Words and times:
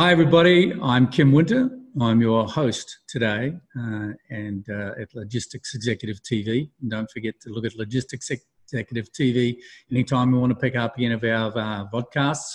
Hi, 0.00 0.12
everybody. 0.12 0.72
I'm 0.80 1.08
Kim 1.08 1.32
Winter. 1.32 1.70
I'm 2.00 2.20
your 2.20 2.46
host 2.46 2.98
today 3.08 3.54
uh, 3.76 4.10
and 4.30 4.64
uh, 4.70 4.92
at 4.96 5.12
Logistics 5.12 5.74
Executive 5.74 6.22
TV. 6.22 6.70
And 6.80 6.92
don't 6.92 7.10
forget 7.10 7.34
to 7.40 7.50
look 7.50 7.64
at 7.64 7.74
Logistics 7.74 8.30
Executive 8.30 9.12
TV 9.12 9.56
anytime 9.90 10.32
you 10.32 10.38
want 10.38 10.50
to 10.50 10.54
pick 10.56 10.76
up 10.76 10.94
any 10.98 11.12
of 11.12 11.24
our 11.24 11.48
uh, 11.48 11.84
podcasts. 11.92 12.52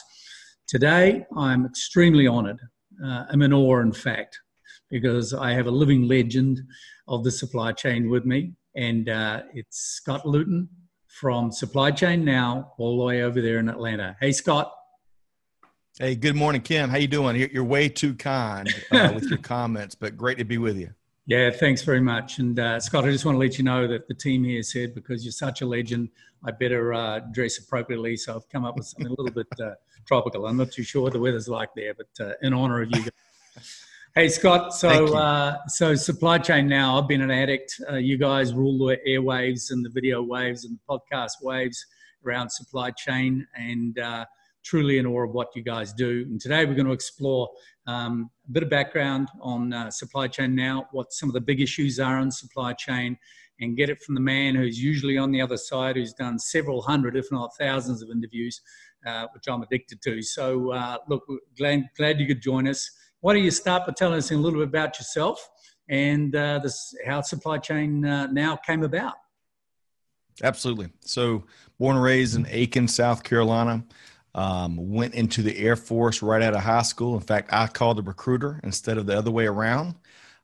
Today, 0.70 1.26
I'm 1.36 1.66
extremely 1.66 2.28
honored. 2.28 2.62
Uh, 3.04 3.26
I'm 3.30 3.42
in 3.42 3.52
awe, 3.52 3.82
in 3.82 3.92
fact, 3.92 4.40
because 4.90 5.34
I 5.34 5.52
have 5.52 5.68
a 5.68 5.72
living 5.72 6.08
legend 6.08 6.62
of 7.10 7.26
the 7.26 7.32
supply 7.32 7.74
chain 7.74 8.10
with 8.10 8.24
me, 8.24 8.54
and 8.78 9.10
uh, 9.10 9.42
it's 9.54 9.98
Scott 9.98 10.26
Luton 10.26 10.70
from 11.08 11.52
Supply 11.52 11.92
Chain 11.92 12.24
Now, 12.24 12.72
all 12.78 13.00
the 13.00 13.04
way 13.04 13.22
over 13.22 13.42
there 13.42 13.60
in 13.60 13.68
Atlanta. 13.68 14.16
Hey, 14.22 14.32
Scott. 14.32 14.72
Hey, 16.00 16.16
good 16.16 16.36
morning, 16.36 16.62
Kim. 16.62 16.90
How 16.90 16.98
you 16.98 17.08
doing? 17.08 17.36
You're 17.36 17.64
way 17.64 17.88
too 17.88 18.16
kind 18.16 18.68
uh, 18.90 19.12
with 19.16 19.26
your 19.26 19.38
comments, 19.38 19.94
but 19.94 20.18
great 20.18 20.40
to 20.40 20.44
be 20.44 20.58
with 20.58 20.76
you. 20.76 20.90
Yeah, 21.28 21.52
thanks 21.52 21.84
very 21.84 22.02
much. 22.02 22.40
And 22.40 22.60
uh, 22.60 22.80
Scott, 22.80 23.06
I 23.06 23.12
just 23.12 23.26
want 23.26 23.36
to 23.36 23.40
let 23.40 23.60
you 23.60 23.64
know 23.64 23.86
that 23.88 24.08
the 24.08 24.16
team 24.16 24.44
here 24.44 24.64
said 24.64 24.96
because 24.96 25.24
you're 25.24 25.32
such 25.32 25.62
a 25.62 25.68
legend, 25.68 26.10
I 26.44 26.50
better 26.50 26.96
uh, 26.96 27.20
dress 27.32 27.60
appropriately. 27.60 28.18
So 28.18 28.36
I've 28.36 28.50
come 28.50 28.66
up 28.66 28.76
with 28.76 28.88
something 28.88 29.06
a 29.06 29.10
little 29.12 29.30
bit 29.30 29.46
uh, 29.62 29.76
tropical. 30.08 30.48
I'm 30.48 30.58
not 30.58 30.72
too 30.72 30.82
sure 30.82 31.04
what 31.04 31.14
the 31.14 31.20
weather's 31.20 31.48
like 31.48 31.70
there, 31.76 31.94
but 31.94 32.26
uh, 32.26 32.34
in 32.42 32.56
honor 32.56 32.82
of 32.82 32.90
you. 32.90 33.06
hey, 34.16 34.30
Scott. 34.30 34.74
So, 34.74 35.16
uh, 35.16 35.58
so 35.68 35.94
supply 35.94 36.40
chain 36.40 36.68
now. 36.68 36.98
I've 36.98 37.08
been 37.08 37.22
an 37.22 37.30
addict. 37.30 37.80
you 38.00 38.18
guys 38.18 38.52
rule 38.56 38.80
the 38.80 38.98
airwaves 39.08 39.70
and 39.70 39.86
the 39.86 39.92
video 39.92 40.24
waves 40.24 40.66
and 40.66 40.76
the 40.76 40.82
podcast 40.90 41.34
waves 41.44 41.86
around 42.26 42.50
supply 42.50 42.90
chain 42.90 43.46
and 43.56 44.00
truly 44.64 44.98
in 44.98 45.06
awe 45.06 45.24
of 45.24 45.32
what 45.32 45.56
you 45.56 45.62
guys 45.62 45.94
do. 45.94 46.26
And 46.30 46.40
today 46.40 46.66
we're 46.66 46.76
going 46.76 46.88
to 46.88 46.94
explore 46.94 47.50
um, 47.86 48.30
a 48.48 48.52
bit 48.52 48.64
of 48.64 48.70
background 48.70 49.28
on 49.42 49.74
uh, 49.74 49.92
supply 49.92 50.28
chain 50.28 50.56
now, 50.56 50.88
what 50.92 51.12
some 51.12 51.30
of 51.30 51.34
the 51.34 51.42
big 51.42 51.62
issues 51.62 52.00
are 52.00 52.20
in 52.20 52.32
supply 52.32 52.74
chain, 52.74 53.18
and 53.60 53.78
get 53.78 53.90
it 53.90 54.02
from 54.02 54.16
the 54.16 54.22
man 54.22 54.56
who's 54.56 54.82
usually 54.82 55.18
on 55.18 55.32
the 55.32 55.42
other 55.42 55.58
side, 55.58 55.96
who's 55.96 56.14
done 56.14 56.40
several 56.40 56.82
hundred, 56.82 57.16
if 57.16 57.26
not 57.32 57.52
thousands, 57.60 58.02
of 58.02 58.10
interviews, 58.10 58.62
uh, 59.06 59.28
which 59.34 59.44
I'm 59.48 59.62
addicted 59.62 60.02
to. 60.02 60.22
So, 60.22 60.72
uh, 60.72 60.98
look, 61.08 61.24
glad, 61.58 61.84
glad 61.98 62.20
you 62.20 62.28
could 62.28 62.42
join 62.42 62.68
us. 62.68 62.90
Why 63.22 63.34
don't 63.34 63.44
you 63.44 63.52
start 63.52 63.86
by 63.86 63.94
telling 63.94 64.18
us 64.18 64.32
a 64.32 64.36
little 64.36 64.60
bit 64.60 64.68
about 64.68 64.98
yourself 64.98 65.48
and 65.90 66.36
uh, 66.36 66.60
this, 66.60 66.96
how 67.06 67.22
supply 67.22 67.58
chain 67.58 68.04
uh, 68.06 68.28
now 68.28 68.56
came 68.56 68.84
about? 68.84 69.14
Absolutely. 70.42 70.90
So, 71.02 71.44
born 71.78 71.96
and 71.96 72.04
raised 72.04 72.36
in 72.36 72.48
Aiken, 72.50 72.88
South 72.88 73.24
Carolina. 73.24 73.84
Um, 74.36 74.92
went 74.92 75.14
into 75.14 75.44
the 75.44 75.56
Air 75.58 75.76
Force 75.76 76.24
right 76.24 76.42
out 76.42 76.56
of 76.56 76.62
high 76.62 76.82
school. 76.82 77.16
In 77.16 77.22
fact, 77.22 77.54
I 77.54 77.68
called 77.68 77.98
the 77.98 78.02
recruiter 78.02 78.60
instead 78.64 78.98
of 78.98 79.06
the 79.06 79.16
other 79.16 79.30
way 79.30 79.46
around. 79.46 79.96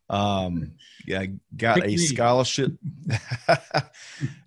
Um, 0.10 0.74
yeah, 1.06 1.26
got 1.56 1.86
a 1.86 1.98
scholarship. 1.98 2.74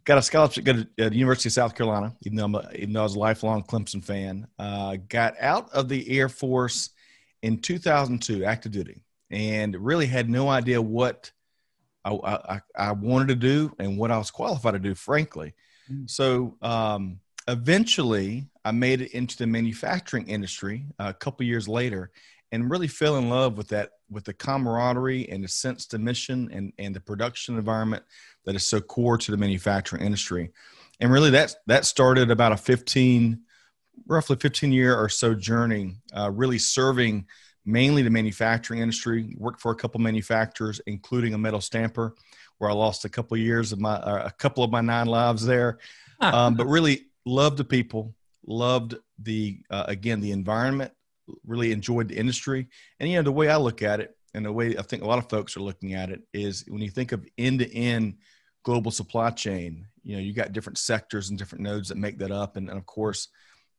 got 0.05 0.19
a 0.19 0.23
scholarship 0.23 0.65
Got 0.65 0.77
at 0.77 1.13
the 1.13 1.17
University 1.17 1.49
of 1.49 1.53
South 1.53 1.75
Carolina, 1.75 2.15
even 2.23 2.37
though, 2.37 2.45
I'm 2.45 2.55
a, 2.55 2.71
even 2.75 2.93
though 2.93 3.01
I 3.01 3.05
was 3.05 3.15
a 3.15 3.19
lifelong 3.19 3.63
Clemson 3.63 4.05
fan. 4.05 4.47
Uh, 4.59 4.97
got 5.09 5.35
out 5.41 5.71
of 5.73 5.89
the 5.89 6.19
Air 6.19 6.29
Force 6.29 6.91
in 7.43 7.59
2002, 7.59 8.45
active 8.45 8.73
duty, 8.73 9.03
and 9.31 9.77
really 9.77 10.07
had 10.07 10.29
no 10.29 10.49
idea 10.49 10.83
what 10.83 11.31
I, 12.05 12.13
I, 12.13 12.61
I 12.77 12.93
wanted 12.93 13.29
to 13.29 13.37
do 13.37 13.73
and 13.79 13.97
what 13.97 14.11
I 14.11 14.19
was 14.19 14.31
qualified 14.31 14.75
to 14.75 14.79
do, 14.81 14.95
frankly. 14.95 15.55
Mm. 15.91 16.11
So, 16.11 16.57
um, 16.63 17.21
eventually 17.49 18.47
I 18.65 18.73
made 18.73 19.01
it 19.01 19.13
into 19.13 19.37
the 19.37 19.47
manufacturing 19.47 20.29
industry 20.29 20.87
uh, 20.99 21.07
a 21.09 21.15
couple 21.15 21.45
years 21.47 21.69
later 21.69 22.11
and 22.53 22.71
really 22.71 22.87
fell 22.87 23.17
in 23.17 23.29
love 23.29 23.57
with 23.57 23.69
that 23.69 23.93
with 24.11 24.25
the 24.25 24.35
camaraderie 24.35 25.29
and 25.31 25.43
the 25.43 25.49
sense 25.49 25.87
to 25.87 25.99
mission 25.99 26.51
and, 26.53 26.73
and 26.79 26.95
the 26.95 27.01
production 27.01 27.57
environment 27.57 28.05
that 28.45 28.55
is 28.55 28.67
so 28.67 28.81
core 28.81 29.17
to 29.17 29.31
the 29.31 29.37
manufacturing 29.37 30.03
industry. 30.03 30.51
And 31.01 31.11
really 31.11 31.31
that 31.31 31.57
that 31.67 31.87
started 31.87 32.31
about 32.31 32.53
a 32.53 32.57
15 32.57 33.41
roughly 34.07 34.37
15 34.37 34.73
year 34.73 34.95
or 34.95 35.09
so 35.09 35.35
journey 35.35 35.97
uh, 36.15 36.31
really 36.31 36.59
serving 36.59 37.27
mainly 37.65 38.03
the 38.03 38.11
manufacturing 38.11 38.81
industry. 38.81 39.35
Worked 39.39 39.61
for 39.61 39.73
a 39.73 39.77
couple 39.77 40.01
manufacturers 40.01 40.81
including 40.87 41.35
a 41.35 41.39
metal 41.39 41.61
stamper 41.61 42.15
where 42.59 42.71
i 42.71 42.75
lost 42.75 43.05
a 43.05 43.09
couple 43.09 43.35
of 43.35 43.41
years 43.41 43.73
of 43.73 43.81
my 43.81 43.95
uh, 43.95 44.27
a 44.27 44.31
couple 44.31 44.63
of 44.63 44.71
my 44.71 44.81
nine 44.81 45.07
lives 45.07 45.45
there. 45.45 45.79
Um, 46.21 46.55
but 46.55 46.67
really 46.67 47.07
loved 47.25 47.57
the 47.57 47.65
people, 47.65 48.15
loved 48.47 48.97
the 49.19 49.61
uh, 49.71 49.85
again 49.89 50.21
the 50.21 50.33
environment, 50.33 50.93
really 51.47 51.73
enjoyed 51.73 52.09
the 52.09 52.17
industry, 52.17 52.69
and 53.01 53.09
you 53.09 53.17
know 53.17 53.23
the 53.23 53.33
way 53.33 53.49
I 53.49 53.57
look 53.57 53.83
at 53.83 54.01
it, 54.01 54.17
and 54.35 54.45
the 54.45 54.53
way 54.53 54.77
I 54.77 54.83
think 54.83 55.03
a 55.03 55.07
lot 55.07 55.19
of 55.19 55.29
folks 55.29 55.57
are 55.57 55.61
looking 55.61 55.95
at 55.95 56.11
it 56.11 56.23
is 56.33 56.65
when 56.69 56.83
you 56.83 56.91
think 56.91 57.13
of 57.13 57.27
end 57.39 57.61
to 57.61 57.75
end 57.75 58.19
global 58.65 58.91
supply 58.91 59.31
chain, 59.31 59.87
you 60.03 60.17
know 60.17 60.23
you 60.23 60.33
got 60.33 60.53
different 60.53 60.79
sectors 60.79 61.31
and 61.31 61.39
different 61.39 61.63
nodes 61.63 61.89
that 61.89 61.99
make 61.99 62.19
that 62.19 62.31
up, 62.31 62.57
and, 62.57 62.69
and 62.69 62.79
of 62.79 62.87
course 62.87 63.29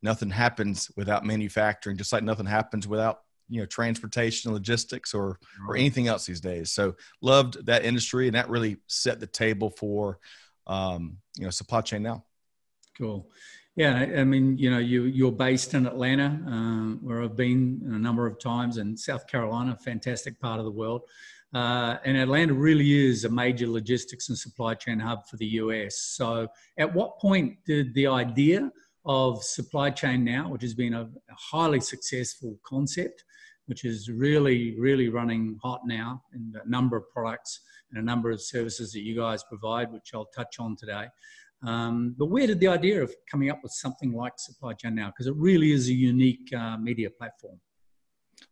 nothing 0.01 0.29
happens 0.29 0.91
without 0.97 1.25
manufacturing, 1.25 1.97
just 1.97 2.13
like 2.13 2.23
nothing 2.23 2.45
happens 2.45 2.87
without 2.87 3.21
you 3.49 3.59
know 3.59 3.65
transportation 3.65 4.53
logistics 4.53 5.13
or 5.13 5.39
or 5.67 5.75
anything 5.75 6.07
else 6.07 6.25
these 6.25 6.41
days. 6.41 6.71
So 6.71 6.95
loved 7.21 7.65
that 7.65 7.85
industry 7.85 8.27
and 8.27 8.35
that 8.35 8.49
really 8.49 8.77
set 8.87 9.19
the 9.19 9.27
table 9.27 9.69
for 9.69 10.19
um, 10.67 11.17
you 11.37 11.45
know 11.45 11.49
supply 11.49 11.81
chain 11.81 12.03
now. 12.03 12.25
Cool. 12.97 13.29
Yeah, 13.75 13.95
I 13.95 14.23
mean, 14.23 14.57
you 14.59 14.69
know, 14.69 14.77
you 14.77 15.05
you're 15.05 15.31
based 15.31 15.73
in 15.73 15.87
Atlanta, 15.87 16.39
um, 16.45 16.99
where 17.01 17.23
I've 17.23 17.35
been 17.35 17.81
a 17.85 17.97
number 17.97 18.27
of 18.27 18.37
times, 18.39 18.77
and 18.77 18.99
South 18.99 19.25
Carolina, 19.25 19.75
fantastic 19.83 20.39
part 20.39 20.59
of 20.59 20.65
the 20.65 20.71
world. 20.71 21.01
Uh, 21.55 21.97
and 22.05 22.15
Atlanta 22.15 22.53
really 22.53 23.07
is 23.07 23.25
a 23.25 23.29
major 23.29 23.67
logistics 23.67 24.29
and 24.29 24.37
supply 24.37 24.75
chain 24.75 24.99
hub 24.99 25.27
for 25.27 25.37
the 25.37 25.45
US. 25.45 25.97
So, 25.97 26.47
at 26.77 26.93
what 26.93 27.19
point 27.19 27.57
did 27.65 27.93
the 27.95 28.05
idea 28.07 28.71
of 29.05 29.43
supply 29.43 29.89
chain 29.89 30.23
now, 30.23 30.49
which 30.49 30.61
has 30.61 30.75
been 30.75 30.93
a, 30.93 31.09
highly 31.31 31.79
successful 31.79 32.57
concept, 32.63 33.23
which 33.65 33.85
is 33.85 34.09
really, 34.09 34.79
really 34.79 35.09
running 35.09 35.57
hot 35.61 35.81
now 35.85 36.21
in 36.33 36.53
a 36.63 36.69
number 36.69 36.95
of 36.95 37.09
products 37.09 37.59
and 37.91 37.99
a 37.99 38.05
number 38.05 38.31
of 38.31 38.41
services 38.41 38.91
that 38.93 39.01
you 39.01 39.15
guys 39.15 39.43
provide, 39.43 39.91
which 39.91 40.11
I'll 40.13 40.29
touch 40.35 40.59
on 40.59 40.75
today. 40.75 41.07
Um, 41.65 42.15
but 42.17 42.25
where 42.25 42.47
did 42.47 42.59
the 42.59 42.67
idea 42.67 43.01
of 43.01 43.13
coming 43.29 43.49
up 43.49 43.59
with 43.63 43.71
something 43.71 44.13
like 44.13 44.33
Supply 44.37 44.73
Chain 44.73 44.95
Now? 44.95 45.07
Because 45.07 45.27
it 45.27 45.35
really 45.35 45.71
is 45.71 45.87
a 45.87 45.93
unique 45.93 46.53
uh, 46.53 46.77
media 46.77 47.09
platform. 47.09 47.59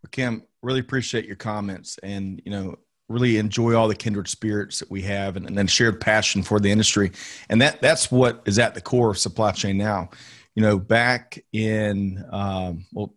Well, 0.02 0.10
Kim, 0.12 0.44
really 0.62 0.80
appreciate 0.80 1.26
your 1.26 1.36
comments 1.36 1.98
and, 2.04 2.42
you 2.46 2.52
know, 2.52 2.78
really 3.10 3.38
enjoy 3.38 3.76
all 3.76 3.88
the 3.88 3.96
kindred 3.96 4.28
spirits 4.28 4.80
that 4.80 4.90
we 4.90 5.02
have 5.02 5.36
and, 5.36 5.46
and 5.46 5.58
then 5.58 5.68
shared 5.68 6.00
passion 6.00 6.42
for 6.44 6.60
the 6.60 6.72
industry. 6.72 7.12
And 7.50 7.62
that 7.62 7.82
that's 7.82 8.10
what 8.10 8.42
is 8.46 8.58
at 8.58 8.74
the 8.74 8.82
core 8.82 9.12
of 9.12 9.18
Supply 9.18 9.52
Chain 9.52 9.78
Now. 9.78 10.10
You 10.56 10.62
know, 10.62 10.80
back 10.80 11.44
in, 11.54 12.24
um, 12.32 12.86
well, 12.94 13.14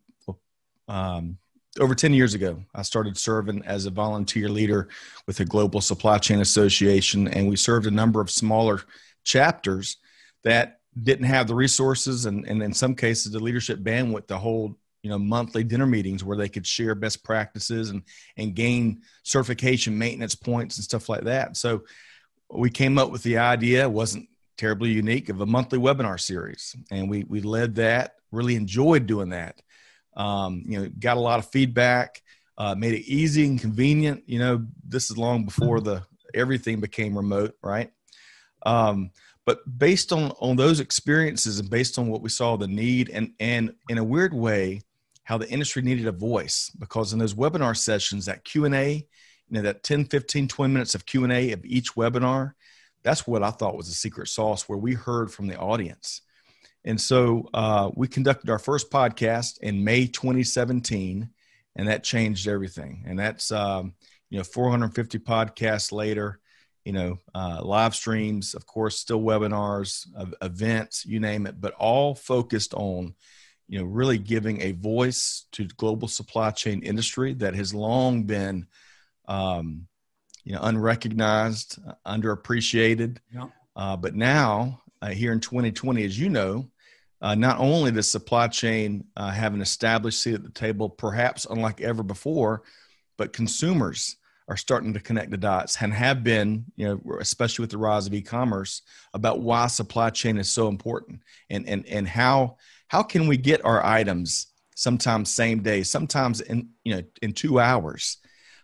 um, 0.88 1.38
over 1.80 1.94
10 1.94 2.14
years 2.14 2.34
ago, 2.34 2.62
I 2.74 2.82
started 2.82 3.16
serving 3.16 3.62
as 3.64 3.86
a 3.86 3.90
volunteer 3.90 4.48
leader 4.48 4.88
with 5.26 5.38
the 5.38 5.44
Global 5.44 5.80
Supply 5.80 6.18
Chain 6.18 6.40
Association, 6.40 7.26
and 7.28 7.48
we 7.48 7.56
served 7.56 7.86
a 7.86 7.90
number 7.90 8.20
of 8.20 8.30
smaller 8.30 8.82
chapters 9.24 9.96
that 10.42 10.80
didn't 11.02 11.26
have 11.26 11.48
the 11.48 11.54
resources 11.54 12.26
and, 12.26 12.46
and 12.46 12.62
in 12.62 12.72
some 12.72 12.94
cases 12.94 13.32
the 13.32 13.40
leadership 13.40 13.80
bandwidth 13.80 14.28
to 14.28 14.38
hold 14.38 14.76
you 15.04 15.10
know 15.10 15.18
monthly 15.18 15.62
dinner 15.62 15.86
meetings 15.86 16.24
where 16.24 16.36
they 16.36 16.48
could 16.48 16.66
share 16.66 16.94
best 16.94 17.22
practices 17.22 17.90
and 17.90 18.02
and 18.38 18.54
gain 18.54 19.02
certification 19.22 19.96
maintenance 19.96 20.34
points 20.34 20.76
and 20.76 20.84
stuff 20.84 21.08
like 21.08 21.24
that. 21.24 21.56
So 21.56 21.84
we 22.50 22.70
came 22.70 22.98
up 22.98 23.10
with 23.10 23.22
the 23.22 23.38
idea 23.38 23.88
wasn't 23.88 24.28
terribly 24.56 24.90
unique 24.90 25.28
of 25.28 25.40
a 25.40 25.46
monthly 25.46 25.78
webinar 25.78 26.18
series. 26.18 26.74
And 26.90 27.10
we 27.10 27.24
we 27.24 27.42
led 27.42 27.74
that 27.76 28.14
really 28.32 28.56
enjoyed 28.56 29.06
doing 29.06 29.28
that. 29.28 29.60
Um, 30.16 30.62
you 30.66 30.80
know 30.80 30.88
got 30.98 31.18
a 31.18 31.20
lot 31.20 31.38
of 31.38 31.50
feedback 31.50 32.22
uh, 32.56 32.74
made 32.74 32.94
it 32.94 33.06
easy 33.06 33.46
and 33.46 33.60
convenient. 33.60 34.22
You 34.26 34.38
know 34.38 34.66
this 34.88 35.10
is 35.10 35.18
long 35.18 35.44
before 35.44 35.82
the 35.82 36.02
everything 36.32 36.80
became 36.80 37.14
remote 37.14 37.56
right 37.62 37.92
um, 38.64 39.10
but 39.46 39.60
based 39.78 40.12
on 40.12 40.32
on 40.40 40.56
those 40.56 40.80
experiences 40.80 41.58
and 41.58 41.70
based 41.70 41.98
on 41.98 42.08
what 42.08 42.22
we 42.22 42.28
saw 42.28 42.56
the 42.56 42.68
need 42.68 43.10
and 43.10 43.32
and 43.40 43.74
in 43.88 43.98
a 43.98 44.04
weird 44.04 44.34
way 44.34 44.80
how 45.24 45.38
the 45.38 45.48
industry 45.48 45.82
needed 45.82 46.06
a 46.06 46.12
voice 46.12 46.70
because 46.78 47.12
in 47.12 47.18
those 47.18 47.34
webinar 47.34 47.76
sessions 47.76 48.26
that 48.26 48.44
q&a 48.44 48.94
you 48.94 49.04
know 49.50 49.62
that 49.62 49.82
10 49.82 50.06
15 50.06 50.48
20 50.48 50.72
minutes 50.72 50.94
of 50.94 51.06
q&a 51.06 51.52
of 51.52 51.64
each 51.64 51.94
webinar 51.94 52.52
that's 53.04 53.26
what 53.26 53.42
i 53.42 53.50
thought 53.50 53.76
was 53.76 53.86
the 53.86 53.94
secret 53.94 54.28
sauce 54.28 54.68
where 54.68 54.78
we 54.78 54.94
heard 54.94 55.30
from 55.30 55.46
the 55.46 55.58
audience. 55.58 56.22
And 56.86 57.00
so 57.00 57.48
uh, 57.54 57.90
we 57.94 58.08
conducted 58.08 58.50
our 58.50 58.58
first 58.58 58.90
podcast 58.90 59.58
in 59.60 59.84
may 59.84 60.06
2017 60.06 61.30
and 61.76 61.88
that 61.88 62.04
changed 62.04 62.46
everything. 62.46 63.04
And 63.06 63.18
that's 63.18 63.50
um, 63.52 63.94
you 64.30 64.38
know 64.38 64.44
450 64.44 65.18
podcasts 65.20 65.92
later 65.92 66.40
you 66.84 66.92
know, 66.92 67.18
uh, 67.34 67.60
live 67.62 67.94
streams, 67.94 68.54
of 68.54 68.66
course, 68.66 68.98
still 68.98 69.20
webinars, 69.20 70.06
events, 70.42 71.06
you 71.06 71.18
name 71.20 71.46
it, 71.46 71.60
but 71.60 71.72
all 71.74 72.14
focused 72.14 72.74
on 72.74 73.14
you 73.68 73.78
know, 73.78 73.84
really 73.84 74.18
giving 74.18 74.60
a 74.60 74.72
voice 74.72 75.46
to 75.52 75.66
global 75.66 76.08
supply 76.08 76.50
chain 76.50 76.82
industry 76.82 77.34
that 77.34 77.54
has 77.54 77.72
long 77.72 78.24
been, 78.24 78.66
um, 79.26 79.86
you 80.44 80.52
know, 80.52 80.60
unrecognized, 80.62 81.78
underappreciated. 82.06 83.18
Yeah. 83.32 83.48
Uh, 83.74 83.96
but 83.96 84.14
now, 84.14 84.82
uh, 85.00 85.08
here 85.08 85.32
in 85.32 85.40
2020, 85.40 86.04
as 86.04 86.18
you 86.18 86.28
know, 86.28 86.68
uh, 87.22 87.34
not 87.34 87.58
only 87.58 87.90
does 87.90 88.10
supply 88.10 88.48
chain 88.48 89.04
uh, 89.16 89.30
have 89.30 89.54
an 89.54 89.62
established 89.62 90.20
seat 90.20 90.34
at 90.34 90.44
the 90.44 90.50
table, 90.50 90.90
perhaps 90.90 91.46
unlike 91.48 91.80
ever 91.80 92.02
before, 92.02 92.62
but 93.16 93.32
consumers 93.32 94.16
are 94.48 94.56
starting 94.56 94.92
to 94.92 95.00
connect 95.00 95.30
the 95.30 95.36
dots 95.36 95.80
and 95.80 95.92
have 95.92 96.22
been, 96.22 96.64
you 96.76 96.86
know, 96.86 97.16
especially 97.18 97.62
with 97.62 97.70
the 97.70 97.78
rise 97.78 98.06
of 98.06 98.14
e-commerce, 98.14 98.82
about 99.14 99.40
why 99.40 99.66
supply 99.66 100.10
chain 100.10 100.36
is 100.38 100.50
so 100.50 100.68
important 100.68 101.20
and 101.50 101.66
and 101.68 101.86
and 101.86 102.06
how 102.06 102.56
how 102.88 103.02
can 103.02 103.26
we 103.26 103.36
get 103.36 103.64
our 103.64 103.84
items 103.84 104.48
sometimes 104.74 105.30
same 105.30 105.62
day, 105.62 105.82
sometimes 105.82 106.40
in 106.40 106.68
you 106.84 106.96
know 106.96 107.02
in 107.22 107.32
two 107.32 107.58
hours. 107.58 108.18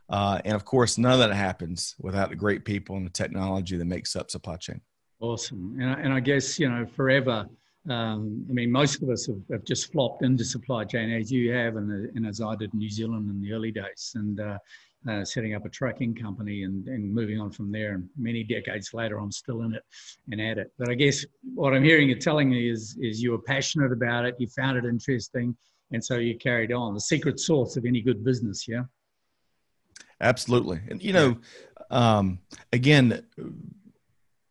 Uh, 0.09 0.41
and 0.45 0.55
of 0.55 0.65
course, 0.65 0.99
none 0.99 1.13
of 1.13 1.21
that 1.21 1.33
happens 1.33 1.95
without 2.01 2.31
the 2.31 2.37
great 2.37 2.65
people 2.65 2.97
and 2.97 3.07
the 3.07 3.11
technology 3.11 3.77
that 3.77 3.85
makes 3.85 4.17
up 4.17 4.29
supply 4.31 4.57
chain. 4.57 4.81
Awesome, 5.21 5.77
and 5.81 5.91
I, 5.91 5.95
and 6.01 6.13
I 6.13 6.21
guess 6.21 6.59
you 6.59 6.69
know 6.69 6.87
forever. 6.87 7.47
Um, 7.89 8.45
I 8.51 8.53
mean, 8.53 8.71
most 8.71 9.03
of 9.03 9.09
us 9.09 9.27
have, 9.27 9.41
have, 9.51 9.65
just 9.65 9.91
flopped 9.91 10.23
into 10.23 10.45
supply 10.45 10.85
chain 10.85 11.11
as 11.13 11.33
you 11.33 11.51
have, 11.53 11.77
and, 11.77 11.91
and, 12.15 12.27
as 12.27 12.43
I 12.43 12.55
did 12.55 12.75
in 12.75 12.79
New 12.79 12.91
Zealand 12.91 13.31
in 13.31 13.41
the 13.41 13.55
early 13.55 13.73
days. 13.73 14.13
And 14.17 14.39
uh, 14.39 14.59
uh, 15.09 15.25
setting 15.25 15.55
up 15.55 15.65
a 15.65 15.69
trucking 15.69 16.15
company 16.15 16.65
and, 16.65 16.87
and 16.89 17.13
moving 17.13 17.41
on 17.41 17.51
from 17.51 17.73
there. 17.73 17.95
And 17.95 18.09
many 18.17 18.45
decades 18.45 18.93
later, 18.93 19.19
I'm 19.19 19.33
still 19.33 19.63
in 19.63 19.75
it 19.75 19.83
and 20.31 20.41
at 20.41 20.59
it. 20.59 20.73
But 20.79 20.91
I 20.91 20.95
guess 20.95 21.25
what 21.55 21.75
I'm 21.75 21.85
hearing 21.85 22.09
you 22.09 22.17
telling 22.17 22.51
me 22.51 22.71
is, 22.71 22.97
is 23.01 23.23
you 23.23 23.31
were 23.31 23.43
passionate 23.43 23.93
about 23.93 24.25
it, 24.27 24.37
you 24.39 24.47
found 24.49 24.77
it 24.77 24.85
interesting, 24.85 25.57
and 25.93 26.05
so 26.05 26.19
you 26.19 26.37
carried 26.37 26.73
on. 26.73 26.95
The 26.95 27.01
secret 27.01 27.41
sauce 27.41 27.77
of 27.77 27.85
any 27.85 28.01
good 28.01 28.23
business, 28.25 28.67
yeah? 28.69 28.83
Absolutely. 30.21 30.81
And, 30.89 31.03
you 31.03 31.13
know, 31.13 31.39
um, 31.91 32.41
again, 32.73 33.27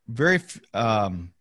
very, 0.07 0.40
um, 0.74 1.31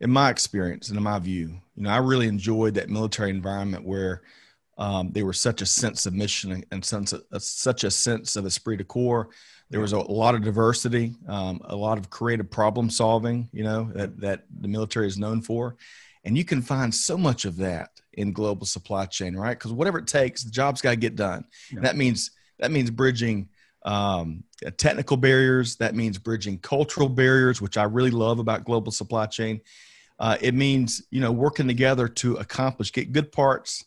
in 0.00 0.10
my 0.10 0.30
experience 0.30 0.88
and 0.88 0.96
in 0.96 1.02
my 1.02 1.18
view, 1.18 1.60
you 1.76 1.82
know, 1.82 1.90
I 1.90 1.98
really 1.98 2.28
enjoyed 2.28 2.74
that 2.74 2.88
military 2.88 3.30
environment 3.30 3.84
where– 3.84 4.22
um, 4.78 5.10
there 5.10 5.26
was 5.26 5.40
such 5.40 5.60
a 5.60 5.66
sense 5.66 6.06
of 6.06 6.14
mission 6.14 6.64
and 6.70 6.84
sense 6.84 7.12
of, 7.12 7.22
uh, 7.32 7.38
such 7.40 7.82
a 7.84 7.90
sense 7.90 8.36
of 8.36 8.46
esprit 8.46 8.76
de 8.76 8.84
corps. 8.84 9.28
There 9.70 9.80
was 9.80 9.92
a, 9.92 9.96
a 9.96 9.98
lot 9.98 10.34
of 10.34 10.42
diversity, 10.42 11.14
um, 11.26 11.60
a 11.64 11.76
lot 11.76 11.98
of 11.98 12.08
creative 12.08 12.50
problem 12.50 12.88
solving. 12.88 13.48
You 13.52 13.64
know 13.64 13.90
that 13.94 14.18
that 14.20 14.44
the 14.60 14.68
military 14.68 15.08
is 15.08 15.18
known 15.18 15.42
for, 15.42 15.76
and 16.24 16.38
you 16.38 16.44
can 16.44 16.62
find 16.62 16.94
so 16.94 17.18
much 17.18 17.44
of 17.44 17.56
that 17.56 17.90
in 18.14 18.32
global 18.32 18.66
supply 18.66 19.06
chain, 19.06 19.36
right? 19.36 19.58
Because 19.58 19.72
whatever 19.72 19.98
it 19.98 20.06
takes, 20.06 20.44
the 20.44 20.50
job's 20.50 20.80
got 20.80 20.90
to 20.90 20.96
get 20.96 21.16
done. 21.16 21.44
Yeah. 21.72 21.80
That 21.80 21.96
means 21.96 22.30
that 22.60 22.70
means 22.70 22.90
bridging 22.90 23.48
um, 23.84 24.44
technical 24.76 25.16
barriers. 25.16 25.76
That 25.76 25.96
means 25.96 26.18
bridging 26.18 26.58
cultural 26.58 27.08
barriers, 27.08 27.60
which 27.60 27.76
I 27.76 27.82
really 27.82 28.10
love 28.12 28.38
about 28.38 28.64
global 28.64 28.92
supply 28.92 29.26
chain. 29.26 29.60
Uh, 30.20 30.36
it 30.40 30.54
means 30.54 31.02
you 31.10 31.20
know 31.20 31.32
working 31.32 31.66
together 31.66 32.06
to 32.08 32.36
accomplish 32.36 32.92
get 32.92 33.12
good 33.12 33.32
parts 33.32 33.84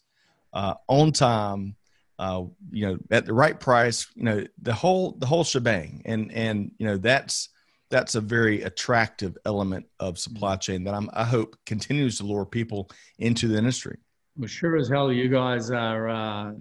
uh, 0.53 0.75
on 0.87 1.11
time, 1.11 1.75
uh, 2.19 2.43
you 2.71 2.87
know, 2.87 2.97
at 3.09 3.25
the 3.25 3.33
right 3.33 3.59
price, 3.59 4.07
you 4.15 4.23
know, 4.23 4.43
the 4.61 4.73
whole 4.73 5.13
the 5.17 5.25
whole 5.25 5.43
shebang, 5.43 6.01
and 6.05 6.31
and 6.31 6.71
you 6.77 6.85
know 6.85 6.97
that's 6.97 7.49
that's 7.89 8.15
a 8.15 8.21
very 8.21 8.61
attractive 8.63 9.37
element 9.45 9.85
of 9.99 10.17
supply 10.17 10.55
chain 10.55 10.83
that 10.85 10.93
I'm, 10.93 11.09
I 11.13 11.25
hope 11.25 11.57
continues 11.65 12.17
to 12.17 12.23
lure 12.23 12.45
people 12.45 12.89
into 13.19 13.47
the 13.47 13.57
industry. 13.57 13.97
Well, 14.37 14.47
sure 14.47 14.77
as 14.77 14.87
hell, 14.87 15.11
you 15.11 15.27
guys 15.27 15.71
are 15.71 16.09
uh, 16.09 16.53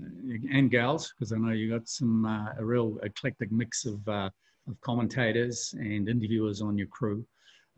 and 0.50 0.70
gals, 0.70 1.12
because 1.12 1.32
I 1.32 1.36
know 1.36 1.52
you 1.52 1.70
got 1.70 1.88
some 1.88 2.26
uh, 2.26 2.48
a 2.58 2.64
real 2.64 2.98
eclectic 3.02 3.52
mix 3.52 3.86
of 3.86 4.06
uh, 4.08 4.30
of 4.68 4.80
commentators 4.80 5.74
and 5.78 6.08
interviewers 6.08 6.62
on 6.62 6.76
your 6.76 6.88
crew. 6.88 7.24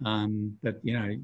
Um, 0.04 0.56
but 0.62 0.80
you 0.82 0.98
know, 0.98 1.14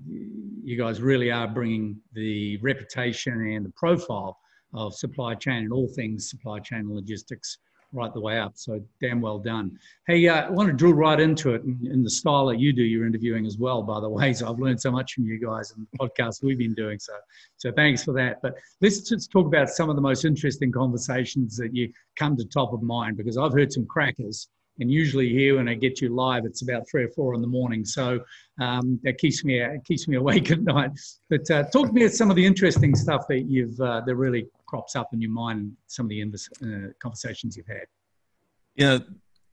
you 0.63 0.77
guys 0.77 1.01
really 1.01 1.31
are 1.31 1.49
bringing 1.49 1.97
the 2.13 2.59
reputation 2.59 3.53
and 3.53 3.65
the 3.65 3.71
profile 3.71 4.39
of 4.75 4.95
supply 4.95 5.35
chain 5.35 5.65
and 5.65 5.73
all 5.73 5.89
things 5.89 6.31
supply 6.31 6.59
chain 6.59 6.81
and 6.81 6.95
logistics 6.95 7.59
right 7.93 8.13
the 8.13 8.21
way 8.21 8.39
up. 8.39 8.53
So 8.57 8.81
damn 9.01 9.21
well 9.21 9.39
done. 9.39 9.79
Hey, 10.07 10.29
uh, 10.29 10.47
I 10.47 10.51
want 10.51 10.69
to 10.69 10.75
drill 10.75 10.93
right 10.93 11.19
into 11.19 11.55
it 11.55 11.63
in, 11.65 11.79
in, 11.91 12.03
the 12.03 12.11
style 12.11 12.47
that 12.47 12.59
you 12.59 12.73
do 12.73 12.83
your 12.83 13.07
interviewing 13.07 13.47
as 13.47 13.57
well, 13.57 13.83
by 13.83 13.99
the 14.01 14.09
way. 14.09 14.33
So 14.39 14.51
I've 14.51 14.59
learned 14.59 14.81
so 14.81 14.91
much 14.91 15.15
from 15.15 15.25
you 15.25 15.39
guys 15.39 15.73
and 15.73 15.87
the 15.91 15.99
podcast 15.99 16.43
we've 16.43 16.59
been 16.59 16.75
doing. 16.75 16.99
So, 16.99 17.15
so 17.57 17.73
thanks 17.73 18.05
for 18.05 18.13
that. 18.13 18.43
But 18.43 18.57
let's 18.83 19.01
just 19.09 19.31
talk 19.31 19.47
about 19.47 19.71
some 19.71 19.89
of 19.89 19.97
the 19.97 20.03
most 20.03 20.25
interesting 20.25 20.71
conversations 20.71 21.57
that 21.57 21.75
you 21.75 21.91
come 22.17 22.37
to 22.37 22.45
top 22.45 22.75
of 22.75 22.83
mind 22.83 23.17
because 23.17 23.39
I've 23.39 23.53
heard 23.53 23.73
some 23.73 23.87
crackers 23.87 24.49
and 24.81 24.91
usually 24.91 25.29
here 25.29 25.57
when 25.57 25.69
I 25.69 25.75
get 25.75 26.01
you 26.01 26.15
live, 26.15 26.45
it's 26.45 26.63
about 26.63 26.89
three 26.89 27.05
or 27.05 27.09
four 27.09 27.35
in 27.35 27.41
the 27.41 27.49
morning. 27.49 27.85
So 27.85 28.21
um, 28.61 29.01
that 29.03 29.19
keeps 29.19 29.45
me 29.45 29.65
keeps 29.85 30.07
me 30.07 30.17
awake 30.17 30.51
at 30.53 30.63
night. 30.63 30.93
But 31.29 31.51
uh, 31.51 31.65
talk 31.65 31.89
to 31.89 31.93
me 31.93 32.05
about 32.05 32.15
some 32.15 32.31
of 32.31 32.37
the 32.37 32.47
interesting 32.47 32.95
stuff 32.95 33.27
that 33.29 33.43
you've 33.43 33.81
uh, 33.81 34.03
that 34.07 34.15
really 34.15 34.47
crops 34.69 34.95
up 34.95 35.09
in 35.13 35.21
your 35.21 35.31
mind. 35.31 35.73
Some 35.87 36.07
of 36.07 36.11
the 36.11 36.23
uh, 36.23 36.93
conversations 37.01 37.57
you've 37.57 37.67
had. 37.67 37.87
You 38.77 38.87
know, 38.87 39.01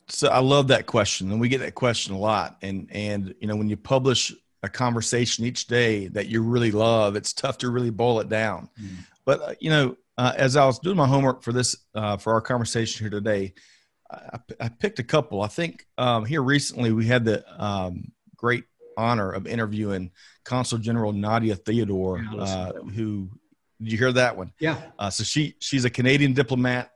so 0.07 0.27
I 0.27 0.39
love 0.39 0.67
that 0.67 0.85
question, 0.85 1.31
and 1.31 1.41
we 1.41 1.50
get 1.50 1.62
that 1.62 1.73
question 1.73 2.13
a 2.13 2.19
lot. 2.19 2.57
And 2.62 2.88
and 2.91 3.33
you 3.39 3.47
know, 3.47 3.56
when 3.56 3.69
you 3.69 3.77
publish 3.77 4.33
a 4.62 4.69
conversation 4.69 5.45
each 5.45 5.67
day 5.67 6.07
that 6.09 6.27
you 6.27 6.41
really 6.41 6.71
love, 6.71 7.15
it's 7.15 7.33
tough 7.33 7.57
to 7.59 7.69
really 7.69 7.89
boil 7.89 8.19
it 8.19 8.29
down. 8.29 8.69
Mm. 8.79 8.97
But 9.25 9.41
uh, 9.41 9.53
you 9.59 9.69
know, 9.71 9.95
uh, 10.17 10.33
as 10.38 10.56
I 10.56 10.65
was 10.65 10.79
doing 10.79 10.97
my 10.97 11.07
homework 11.07 11.41
for 11.41 11.53
this 11.53 11.75
uh, 11.95 12.17
for 12.17 12.33
our 12.33 12.41
conversation 12.41 13.03
here 13.03 13.09
today 13.09 13.53
I, 14.12 14.39
I 14.59 14.69
picked 14.69 15.00
a 15.00 15.03
couple. 15.03 15.41
I 15.41 15.47
think 15.47 15.85
um, 15.97 16.25
here 16.25 16.41
recently 16.41 16.91
we 16.91 17.06
had 17.06 17.25
the 17.25 17.44
um, 17.63 18.12
great 18.35 18.65
honor 18.97 19.31
of 19.31 19.47
interviewing 19.47 20.12
Consul 20.44 20.77
General 20.77 21.12
Nadia 21.12 21.56
Theodore, 21.56 22.23
uh, 22.38 22.73
who 22.94 23.29
did 23.81 23.92
you 23.92 23.98
hear 23.98 24.12
that 24.13 24.38
one? 24.38 24.51
Yeah. 24.60 24.81
Uh, 24.98 25.10
so 25.10 25.24
she 25.24 25.56
she's 25.60 25.86
a 25.86 25.89
Canadian 25.89 26.33
diplomat, 26.33 26.92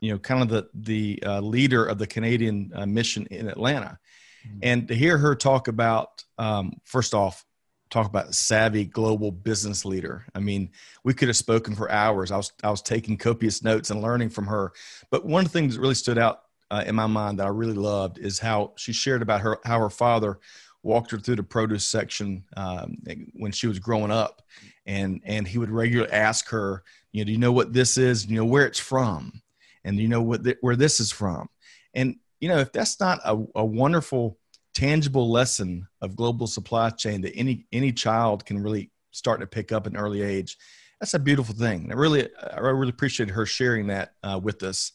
you 0.00 0.12
know, 0.12 0.18
kind 0.18 0.42
of 0.42 0.48
the 0.48 0.68
the 0.74 1.22
uh, 1.24 1.40
leader 1.40 1.84
of 1.84 1.98
the 1.98 2.06
Canadian 2.06 2.72
uh, 2.74 2.86
mission 2.86 3.26
in 3.30 3.48
Atlanta, 3.48 3.98
mm-hmm. 4.46 4.58
and 4.62 4.88
to 4.88 4.94
hear 4.94 5.18
her 5.18 5.34
talk 5.34 5.68
about 5.68 6.24
um, 6.38 6.72
first 6.84 7.14
off 7.14 7.44
talk 7.90 8.06
about 8.06 8.34
savvy 8.34 8.84
global 8.84 9.30
business 9.30 9.84
leader. 9.84 10.26
I 10.34 10.40
mean, 10.40 10.70
we 11.04 11.14
could 11.14 11.28
have 11.28 11.36
spoken 11.36 11.76
for 11.76 11.90
hours. 11.90 12.32
I 12.32 12.36
was 12.36 12.52
I 12.62 12.70
was 12.70 12.82
taking 12.82 13.16
copious 13.16 13.62
notes 13.62 13.90
and 13.90 14.02
learning 14.02 14.30
from 14.30 14.46
her. 14.46 14.72
But 15.10 15.24
one 15.24 15.46
of 15.46 15.52
the 15.52 15.58
things 15.58 15.76
that 15.76 15.80
really 15.80 15.94
stood 15.94 16.18
out 16.18 16.42
uh, 16.70 16.82
in 16.86 16.94
my 16.96 17.06
mind 17.06 17.38
that 17.38 17.46
I 17.46 17.50
really 17.50 17.74
loved 17.74 18.18
is 18.18 18.38
how 18.40 18.72
she 18.76 18.92
shared 18.92 19.22
about 19.22 19.40
her 19.42 19.58
how 19.64 19.78
her 19.78 19.90
father 19.90 20.40
walked 20.82 21.10
her 21.12 21.18
through 21.18 21.36
the 21.36 21.42
produce 21.42 21.84
section 21.84 22.44
um, 22.56 22.98
when 23.32 23.52
she 23.52 23.66
was 23.66 23.78
growing 23.78 24.10
up, 24.10 24.42
and 24.86 25.20
and 25.24 25.46
he 25.46 25.58
would 25.58 25.70
regularly 25.70 26.12
ask 26.12 26.48
her, 26.50 26.82
you 27.12 27.22
know, 27.22 27.26
do 27.26 27.32
you 27.32 27.38
know 27.38 27.52
what 27.52 27.72
this 27.72 27.96
is? 27.96 28.24
Do 28.24 28.34
you 28.34 28.40
know 28.40 28.46
where 28.46 28.66
it's 28.66 28.78
from? 28.78 29.40
And 29.84 29.96
do 29.96 30.02
you 30.02 30.08
know 30.08 30.22
what 30.22 30.44
th- 30.44 30.58
where 30.60 30.76
this 30.76 31.00
is 31.00 31.10
from? 31.10 31.48
And 31.94 32.16
you 32.40 32.48
know, 32.48 32.58
if 32.58 32.72
that's 32.72 33.00
not 33.00 33.20
a, 33.24 33.42
a 33.54 33.64
wonderful, 33.64 34.38
tangible 34.74 35.30
lesson 35.30 35.86
of 36.00 36.16
global 36.16 36.46
supply 36.46 36.90
chain 36.90 37.20
that 37.22 37.36
any 37.36 37.66
any 37.72 37.92
child 37.92 38.44
can 38.44 38.62
really 38.62 38.90
start 39.10 39.40
to 39.40 39.46
pick 39.46 39.72
up 39.72 39.86
at 39.86 39.92
an 39.92 39.98
early 39.98 40.22
age, 40.22 40.56
that's 41.00 41.14
a 41.14 41.18
beautiful 41.18 41.54
thing. 41.54 41.90
I 41.90 41.94
really 41.94 42.28
I 42.42 42.58
really 42.58 42.90
appreciate 42.90 43.30
her 43.30 43.46
sharing 43.46 43.86
that 43.88 44.14
uh, 44.22 44.40
with 44.42 44.62
us 44.62 44.92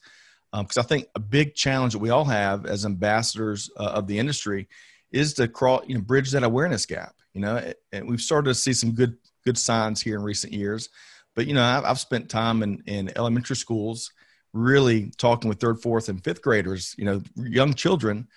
because 0.51 0.77
um, 0.77 0.83
I 0.83 0.87
think 0.87 1.07
a 1.15 1.19
big 1.19 1.55
challenge 1.55 1.93
that 1.93 1.99
we 1.99 2.09
all 2.09 2.25
have 2.25 2.65
as 2.65 2.85
ambassadors 2.85 3.69
uh, 3.77 3.83
of 3.83 4.07
the 4.07 4.17
industry 4.17 4.67
is 5.11 5.33
to 5.35 5.47
crawl, 5.47 5.83
you 5.87 5.95
know, 5.95 6.01
bridge 6.01 6.31
that 6.31 6.43
awareness 6.43 6.85
gap. 6.85 7.15
You 7.33 7.41
know, 7.41 7.71
and 7.91 8.09
we've 8.09 8.21
started 8.21 8.49
to 8.49 8.55
see 8.55 8.73
some 8.73 8.93
good 8.93 9.15
good 9.45 9.57
signs 9.57 10.01
here 10.01 10.15
in 10.15 10.23
recent 10.23 10.53
years. 10.53 10.89
But 11.35 11.47
you 11.47 11.53
know, 11.53 11.63
I've, 11.63 11.85
I've 11.85 11.99
spent 11.99 12.29
time 12.29 12.63
in 12.63 12.83
in 12.85 13.11
elementary 13.15 13.55
schools, 13.55 14.11
really 14.53 15.11
talking 15.17 15.49
with 15.49 15.59
third, 15.59 15.81
fourth, 15.81 16.09
and 16.09 16.23
fifth 16.23 16.41
graders. 16.41 16.95
You 16.97 17.05
know, 17.05 17.21
young 17.35 17.73
children, 17.73 18.27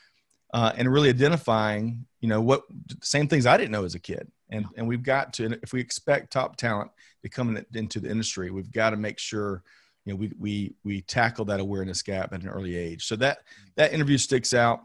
uh, 0.52 0.73
and 0.76 0.92
really 0.92 1.09
identifying, 1.09 2.06
you 2.21 2.28
know, 2.28 2.40
what 2.40 2.62
same 3.02 3.28
things 3.28 3.47
I 3.47 3.56
didn't 3.56 3.73
know 3.73 3.85
as 3.85 3.94
a 3.94 4.00
kid. 4.00 4.30
And 4.50 4.66
and 4.76 4.87
we've 4.87 5.02
got 5.02 5.32
to, 5.35 5.59
if 5.62 5.73
we 5.73 5.80
expect 5.80 6.32
top 6.32 6.56
talent 6.56 6.90
to 7.23 7.28
come 7.28 7.56
in, 7.56 7.66
into 7.75 8.00
the 8.00 8.11
industry, 8.11 8.50
we've 8.50 8.73
got 8.73 8.90
to 8.90 8.97
make 8.97 9.18
sure 9.18 9.62
you 10.04 10.12
know 10.12 10.16
we 10.16 10.32
we 10.38 10.75
we 10.85 11.00
tackle 11.02 11.44
that 11.47 11.61
awareness 11.61 12.02
gap 12.02 12.32
at 12.32 12.42
an 12.42 12.49
early 12.49 12.76
age 12.76 13.06
so 13.06 13.16
that 13.16 13.38
that 13.76 13.92
interview 13.92 14.18
sticks 14.18 14.52
out 14.52 14.80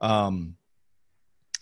um, 0.00 0.56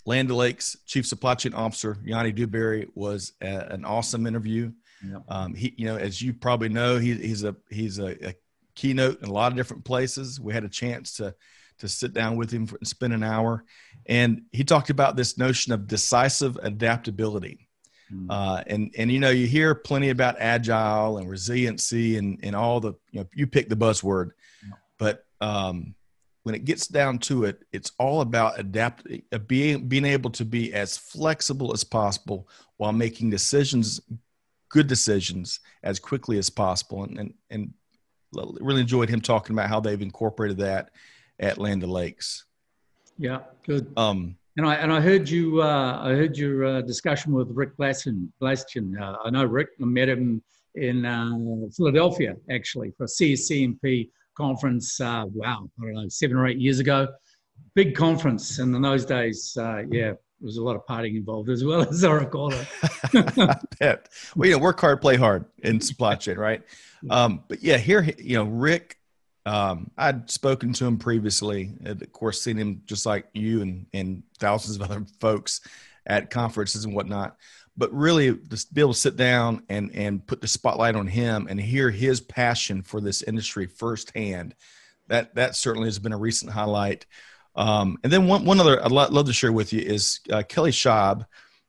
land 0.04 0.30
lakes 0.30 0.76
chief 0.87 1.06
supply 1.06 1.35
chain 1.35 1.54
officer 1.54 1.99
yanni 2.04 2.32
dewberry 2.32 2.88
was 2.94 3.32
a, 3.42 3.47
an 3.47 3.85
awesome 3.85 4.26
interview 4.26 4.71
yep. 5.06 5.23
um, 5.28 5.54
he 5.54 5.75
you 5.76 5.87
know 5.87 5.97
as 5.97 6.21
you 6.21 6.32
probably 6.32 6.68
know 6.68 6.99
he, 6.99 7.14
he's 7.14 7.44
a 7.44 7.54
he's 7.71 7.99
a, 7.99 8.28
a, 8.28 8.35
keynote 8.75 9.21
in 9.23 9.28
a 9.28 9.32
lot 9.32 9.52
of 9.52 9.56
different 9.56 9.85
places 9.85 10.40
we 10.40 10.54
had 10.54 10.64
a 10.64 10.68
chance 10.68 11.16
to 11.16 11.35
to 11.78 11.87
sit 11.87 12.14
down 12.14 12.37
with 12.37 12.50
him 12.50 12.66
and 12.78 12.88
spend 12.88 13.12
an 13.12 13.23
hour 13.23 13.64
and 14.06 14.40
he 14.50 14.64
talked 14.64 14.88
about 14.88 15.14
this 15.14 15.37
notion 15.37 15.75
of 15.75 15.87
decisive 15.87 16.56
adaptability 16.62 17.68
Mm. 18.12 18.26
Uh, 18.28 18.62
and 18.66 18.94
and 18.99 19.11
you 19.11 19.18
know 19.18 19.30
you 19.30 19.47
hear 19.47 19.75
plenty 19.75 20.11
about 20.11 20.37
agile 20.38 21.18
and 21.18 21.30
resiliency 21.30 22.18
and 22.18 22.38
and 22.42 22.54
all 22.54 22.80
the 22.80 22.92
you 23.11 23.21
know 23.21 23.26
you 23.35 23.47
pick 23.47 23.68
the 23.68 23.76
buzzword, 23.76 24.30
yeah. 24.62 24.75
but 24.99 25.25
um, 25.40 25.94
when 26.42 26.54
it 26.54 26.64
gets 26.64 26.87
down 26.87 27.18
to 27.18 27.44
it, 27.44 27.62
it's 27.72 27.92
all 27.99 28.20
about 28.20 28.58
adapting, 28.58 29.22
uh, 29.32 29.38
being 29.38 29.88
being 29.88 30.04
able 30.04 30.30
to 30.30 30.44
be 30.44 30.72
as 30.72 30.96
flexible 30.96 31.72
as 31.72 31.84
possible 31.84 32.49
while 32.76 32.92
making 32.92 33.30
decisions, 33.30 34.00
good 34.68 34.87
decisions, 34.87 35.61
as 35.82 35.99
quickly 35.99 36.38
as 36.38 36.50
possible. 36.50 37.04
And 37.04 37.18
and, 37.18 37.34
and 37.50 37.72
really 38.61 38.80
enjoyed 38.80 39.08
him 39.08 39.20
talking 39.20 39.54
about 39.54 39.68
how 39.68 39.80
they've 39.80 40.00
incorporated 40.00 40.58
that 40.58 40.90
at 41.38 41.58
Land 41.58 41.82
Lakes. 41.82 42.44
Yeah, 43.18 43.40
good. 43.64 43.92
Um, 43.96 44.37
and 44.56 44.66
I 44.66 44.75
and 44.76 44.92
I 44.92 45.00
heard 45.00 45.28
you. 45.28 45.62
Uh, 45.62 46.00
I 46.02 46.11
heard 46.11 46.37
your 46.37 46.64
uh, 46.64 46.80
discussion 46.82 47.32
with 47.32 47.49
Rick 47.50 47.76
Blasgen. 47.76 48.28
Blasgen. 48.40 49.00
Uh, 49.00 49.16
I 49.25 49.30
know 49.30 49.44
Rick. 49.44 49.68
I 49.80 49.84
met 49.84 50.08
him 50.08 50.42
in 50.75 51.04
uh, 51.04 51.32
Philadelphia 51.76 52.37
actually 52.50 52.92
for 52.96 53.06
CSCMP 53.06 54.11
conference. 54.36 55.00
Uh, 55.00 55.24
wow, 55.32 55.68
I 55.80 55.84
don't 55.84 55.94
know, 55.94 56.08
seven 56.08 56.36
or 56.36 56.46
eight 56.46 56.58
years 56.58 56.78
ago. 56.78 57.08
Big 57.74 57.94
conference, 57.94 58.58
and 58.58 58.74
in 58.74 58.82
those 58.82 59.06
days, 59.06 59.56
uh, 59.58 59.82
yeah, 59.90 60.12
there 60.12 60.18
was 60.40 60.56
a 60.56 60.62
lot 60.62 60.76
of 60.76 60.82
partying 60.86 61.16
involved 61.16 61.48
as 61.48 61.64
well 61.64 61.82
as 61.88 62.04
I 62.04 62.12
recall 62.12 62.52
it. 62.52 62.66
well, 64.36 64.48
you 64.48 64.52
know, 64.52 64.58
work 64.58 64.80
hard, 64.80 65.00
play 65.00 65.16
hard 65.16 65.46
in 65.62 65.80
supply 65.80 66.14
chain, 66.16 66.36
right? 66.36 66.62
Um, 67.10 67.42
but 67.48 67.64
yeah, 67.64 67.78
here, 67.78 68.08
you 68.16 68.36
know, 68.36 68.44
Rick 68.44 68.96
um, 69.44 69.90
I'd 69.98 70.30
spoken 70.30 70.72
to 70.74 70.86
him 70.86 70.98
previously, 70.98 71.72
of 71.84 72.12
course, 72.12 72.40
seen 72.40 72.56
him 72.56 72.82
just 72.86 73.06
like 73.06 73.26
you 73.32 73.62
and, 73.62 73.86
and 73.92 74.22
thousands 74.38 74.76
of 74.76 74.82
other 74.82 75.04
folks 75.20 75.60
at 76.06 76.30
conferences 76.30 76.84
and 76.84 76.94
whatnot. 76.94 77.36
But 77.76 77.93
really, 77.93 78.35
just 78.49 78.75
be 78.75 78.83
able 78.83 78.93
to 78.93 78.99
sit 78.99 79.17
down 79.17 79.62
and 79.69 79.91
and 79.95 80.26
put 80.26 80.41
the 80.41 80.49
spotlight 80.49 80.95
on 80.95 81.07
him 81.07 81.47
and 81.49 81.61
hear 81.61 81.91
his 81.91 82.21
passion 82.21 82.83
for 82.83 83.00
this 83.00 83.23
industry 83.23 83.67
firsthand. 83.67 84.55
That 85.09 85.35
that 85.35 85.57
certainly 85.57 85.88
has 85.88 85.99
been 85.99 86.12
a 86.12 86.19
recent 86.19 86.52
highlight. 86.52 87.07
Um, 87.55 87.99
and 88.02 88.12
then 88.12 88.26
one 88.26 88.45
one 88.45 88.61
other 88.61 88.83
I'd 88.83 88.93
love 88.93 89.26
to 89.26 89.33
share 89.33 89.52
with 89.52 89.73
you 89.73 89.81
is 89.81 90.21
uh, 90.31 90.43
Kelly 90.43 90.71
Schaub 90.71 91.26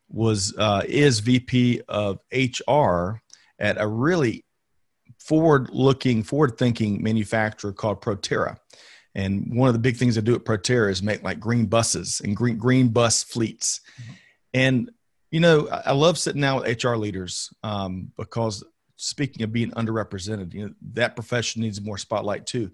was 0.10 0.54
uh, 0.58 0.84
is 0.88 1.20
VP 1.20 1.82
of 1.88 2.20
HR 2.32 3.22
at 3.60 3.80
a 3.80 3.88
really 3.88 4.44
forward 5.24 5.70
looking, 5.72 6.22
forward 6.22 6.58
thinking 6.58 7.02
manufacturer 7.02 7.72
called 7.72 8.02
Proterra. 8.02 8.58
And 9.16 9.56
one 9.56 9.70
of 9.70 9.74
the 9.74 9.80
big 9.80 9.96
things 9.96 10.16
they 10.16 10.22
do 10.22 10.36
at 10.36 10.44
Proterra 10.44 10.92
is 10.92 11.02
make 11.04 11.24
like 11.24 11.40
green 11.40 11.68
buses 11.68 12.22
and 12.24 12.36
green, 12.36 12.58
green 12.58 12.90
bus 12.90 13.24
fleets. 13.24 13.82
Mm-hmm. 14.02 14.14
And, 14.56 14.92
you 15.34 15.40
know, 15.40 15.68
I 15.68 15.94
love 15.94 16.20
sitting 16.20 16.42
down 16.42 16.62
with 16.62 16.84
HR 16.84 16.94
leaders 16.94 17.52
um, 17.64 18.12
because 18.18 18.64
speaking 18.98 19.42
of 19.42 19.52
being 19.52 19.72
underrepresented, 19.72 20.54
you 20.54 20.68
know, 20.68 20.74
that 20.92 21.16
profession 21.16 21.64
needs 21.64 21.82
more 21.82 21.98
spotlight 21.98 22.46
too. 22.46 22.70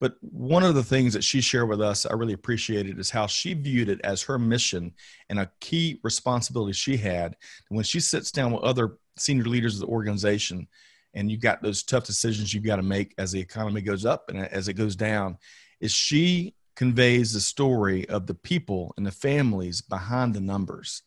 But 0.00 0.16
one 0.20 0.64
of 0.64 0.74
the 0.74 0.82
things 0.82 1.12
that 1.12 1.22
she 1.22 1.40
shared 1.40 1.68
with 1.68 1.80
us, 1.80 2.06
I 2.06 2.14
really 2.14 2.32
appreciated, 2.32 2.98
is 2.98 3.10
how 3.10 3.28
she 3.28 3.54
viewed 3.54 3.88
it 3.88 4.00
as 4.02 4.22
her 4.22 4.40
mission 4.40 4.92
and 5.28 5.38
a 5.38 5.52
key 5.60 6.00
responsibility 6.02 6.72
she 6.72 6.96
had. 6.96 7.36
when 7.68 7.84
she 7.84 8.00
sits 8.00 8.32
down 8.32 8.50
with 8.50 8.64
other 8.64 8.96
senior 9.16 9.44
leaders 9.44 9.74
of 9.74 9.82
the 9.82 9.94
organization, 9.94 10.66
and 11.14 11.30
you've 11.30 11.40
got 11.40 11.62
those 11.62 11.84
tough 11.84 12.06
decisions 12.06 12.52
you've 12.52 12.64
got 12.64 12.76
to 12.76 12.82
make 12.82 13.14
as 13.18 13.30
the 13.30 13.40
economy 13.40 13.82
goes 13.82 14.04
up 14.04 14.30
and 14.30 14.38
as 14.48 14.66
it 14.66 14.74
goes 14.74 14.96
down 14.96 15.38
is 15.80 15.92
she 15.92 16.56
conveys 16.74 17.32
the 17.32 17.40
story 17.40 18.08
of 18.08 18.26
the 18.26 18.34
people 18.34 18.92
and 18.96 19.06
the 19.06 19.12
families 19.12 19.80
behind 19.80 20.34
the 20.34 20.40
numbers 20.40 21.02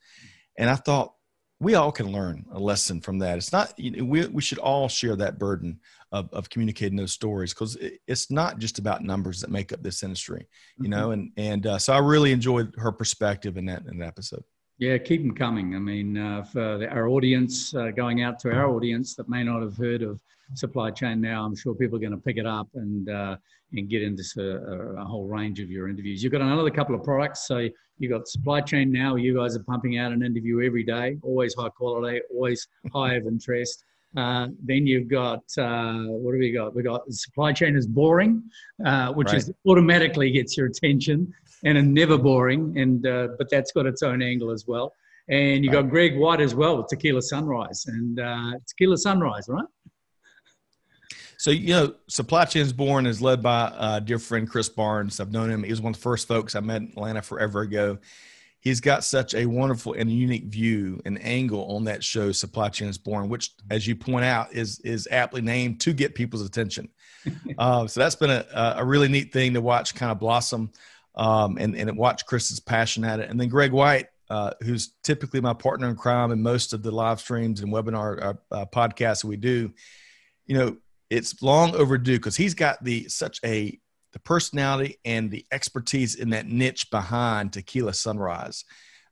and 0.57 0.69
i 0.69 0.75
thought 0.75 1.13
we 1.60 1.75
all 1.75 1.91
can 1.91 2.12
learn 2.12 2.45
a 2.51 2.60
lesson 2.60 3.00
from 3.00 3.19
that 3.19 3.38
it's 3.38 3.53
not 3.53 3.77
you 3.79 3.91
know, 3.91 4.03
we, 4.03 4.25
we 4.27 4.41
should 4.41 4.57
all 4.57 4.89
share 4.89 5.15
that 5.15 5.39
burden 5.39 5.79
of, 6.12 6.29
of 6.33 6.50
communicating 6.50 6.98
those 6.98 7.13
stories 7.13 7.53
because 7.53 7.75
it, 7.77 8.00
it's 8.07 8.29
not 8.29 8.60
just 8.60 8.79
about 8.79 9.01
numbers 9.01 9.41
that 9.41 9.50
make 9.50 9.72
up 9.72 9.81
this 9.81 10.03
industry 10.03 10.48
you 10.77 10.83
mm-hmm. 10.83 10.91
know 10.91 11.12
and 11.12 11.31
and 11.38 11.67
uh, 11.67 11.77
so 11.77 11.93
i 11.93 11.98
really 11.98 12.31
enjoyed 12.31 12.74
her 12.77 12.91
perspective 12.91 13.57
in 13.57 13.65
that 13.65 13.83
in 13.88 13.98
that 14.00 14.07
episode 14.07 14.43
yeah, 14.83 14.97
keep 14.97 15.21
them 15.21 15.33
coming. 15.33 15.75
I 15.75 15.79
mean, 15.79 16.17
uh, 16.17 16.43
for 16.43 16.77
the, 16.77 16.89
our 16.89 17.07
audience, 17.07 17.73
uh, 17.73 17.91
going 17.91 18.21
out 18.21 18.37
to 18.39 18.51
our 18.51 18.67
audience 18.67 19.15
that 19.15 19.29
may 19.29 19.41
not 19.41 19.61
have 19.61 19.77
heard 19.77 20.01
of 20.01 20.19
supply 20.55 20.91
chain 20.91 21.21
now, 21.21 21.45
I'm 21.45 21.55
sure 21.55 21.73
people 21.73 21.97
are 21.97 22.01
going 22.01 22.11
to 22.11 22.17
pick 22.17 22.35
it 22.35 22.45
up 22.45 22.67
and 22.75 23.09
uh, 23.09 23.37
and 23.71 23.89
get 23.89 24.03
into 24.03 24.23
a, 24.37 25.01
a, 25.01 25.05
whole 25.05 25.25
range 25.25 25.59
of 25.59 25.71
your 25.71 25.87
interviews. 25.89 26.21
You've 26.21 26.33
got 26.33 26.41
another 26.41 26.69
couple 26.69 26.93
of 26.95 27.03
products. 27.03 27.47
So 27.47 27.69
you've 27.97 28.11
got 28.11 28.27
supply 28.27 28.59
chain 28.59 28.91
now. 28.91 29.15
You 29.15 29.35
guys 29.35 29.55
are 29.55 29.63
pumping 29.63 29.97
out 29.97 30.11
an 30.11 30.21
interview 30.21 30.61
every 30.61 30.83
day, 30.83 31.17
always 31.23 31.55
high 31.55 31.69
quality, 31.69 32.19
always 32.31 32.67
high 32.93 33.15
of 33.15 33.25
interest. 33.25 33.85
Uh, 34.15 34.49
then 34.63 34.85
you've 34.85 35.07
got 35.07 35.43
uh, 35.57 36.03
what 36.23 36.33
have 36.33 36.39
we 36.39 36.51
got? 36.51 36.75
We've 36.75 36.85
got 36.85 37.11
supply 37.11 37.53
chain 37.53 37.75
is 37.75 37.87
boring, 37.87 38.43
uh, 38.85 39.13
which 39.13 39.29
right. 39.29 39.37
is 39.37 39.51
automatically 39.65 40.29
gets 40.29 40.55
your 40.57 40.67
attention 40.67 41.33
and 41.63 41.77
are 41.77 41.82
never 41.82 42.17
boring. 42.17 42.77
And 42.77 43.05
uh, 43.05 43.29
but 43.38 43.50
that's 43.50 43.72
got 43.72 43.86
its 43.86 44.03
own 44.03 44.22
angle 44.22 44.51
as 44.51 44.65
well. 44.67 44.93
And 45.29 45.63
you 45.63 45.72
got 45.72 45.89
Greg 45.89 46.17
White 46.17 46.41
as 46.41 46.53
well 46.53 46.77
with 46.77 46.88
Tequila 46.88 47.22
Sunrise 47.22 47.86
and 47.88 48.20
uh, 48.20 48.51
Tequila 48.67 48.98
Sunrise, 48.98 49.46
right? 49.48 49.65
So 51.38 51.51
you 51.51 51.74
know, 51.74 51.96
Supply 52.08 52.46
Chain's 52.46 52.74
Boring 52.74 53.05
is 53.05 53.22
led 53.22 53.41
by 53.41 53.63
uh, 53.63 54.00
dear 54.00 54.20
friend 54.20 54.50
Chris 54.50 54.70
Barnes. 54.70 55.20
I've 55.20 55.32
known 55.32 55.50
him. 55.50 55.63
He 55.63 55.72
was 55.72 55.82
one 55.82 55.91
of 55.91 55.98
the 55.98 56.01
first 56.01 56.27
folks 56.27 56.55
I 56.55 56.60
met 56.60 56.82
in 56.82 56.89
Atlanta 56.89 57.22
forever 57.22 57.62
ago. 57.62 58.00
He's 58.60 58.79
got 58.79 59.03
such 59.03 59.34
a 59.34 59.46
wonderful 59.46 59.91
and 59.91 60.10
unique 60.10 60.46
view 60.46 61.01
and 61.03 61.22
angle 61.22 61.75
on 61.75 61.84
that 61.84 62.01
show, 62.01 62.32
Supply 62.32 62.70
Chain 62.70 62.88
is 62.88 62.98
Boring, 62.98 63.27
which, 63.27 63.51
as 63.70 63.86
you 63.86 63.93
point 63.93 64.24
out, 64.24 64.53
is 64.53 64.79
is 64.86 65.05
aptly 65.12 65.41
named 65.41 65.82
to 65.82 65.91
get 65.91 66.15
people's 66.15 66.46
attention. 66.46 66.88
uh, 67.58 67.88
so 67.88 68.00
that's 68.00 68.15
been 68.15 68.29
a, 68.29 68.75
a 68.77 68.86
really 68.86 69.10
neat 69.10 69.34
thing 69.34 69.53
to 69.53 69.62
watch 69.62 69.96
kind 69.96 70.13
of 70.13 70.20
blossom 70.20 70.72
um, 71.15 71.58
and, 71.60 71.75
and 71.75 71.98
watch 71.98 72.25
Chris's 72.25 72.60
passion 72.60 73.03
at 73.03 73.20
it. 73.20 73.29
And 73.29 73.39
then 73.39 73.50
Greg 73.50 73.72
White, 73.72 74.08
uh, 74.29 74.51
who's 74.62 74.93
typically 75.03 75.41
my 75.41 75.53
partner 75.53 75.89
in 75.89 75.96
crime 75.96 76.32
in 76.32 76.41
most 76.41 76.74
of 76.74 76.82
the 76.84 76.91
live 76.91 77.20
streams 77.20 77.62
and 77.62 77.72
webinar 77.72 78.22
uh, 78.22 78.34
uh, 78.51 78.65
podcasts 78.65 79.24
we 79.24 79.38
do, 79.38 79.72
you 80.46 80.58
know, 80.58 80.77
it's 81.10 81.41
long 81.41 81.75
overdue 81.75 82.17
because 82.17 82.36
he's 82.36 82.55
got 82.55 82.84
the 82.84 83.08
such 83.08 83.39
a 83.46 83.79
the 84.13 84.20
personality 84.20 85.00
and 85.05 85.29
the 85.29 85.46
expertise 85.51 86.15
in 86.15 86.29
that 86.29 86.48
niche 86.48 86.89
behind 86.91 87.51
Tequila 87.51 87.93
Sunrise. 87.93 88.63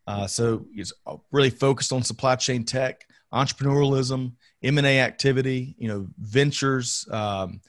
Uh, 0.08 0.28
so 0.28 0.66
he's 0.74 0.94
really 1.32 1.50
focused 1.50 1.92
on 1.92 2.04
supply 2.04 2.36
chain 2.36 2.64
tech, 2.64 3.06
entrepreneurialism, 3.34 4.34
M 4.64 4.78
and 4.78 4.88
A 4.88 5.00
activity, 5.00 5.76
you 5.78 5.88
know, 5.88 6.08
ventures, 6.20 7.08
um, 7.12 7.62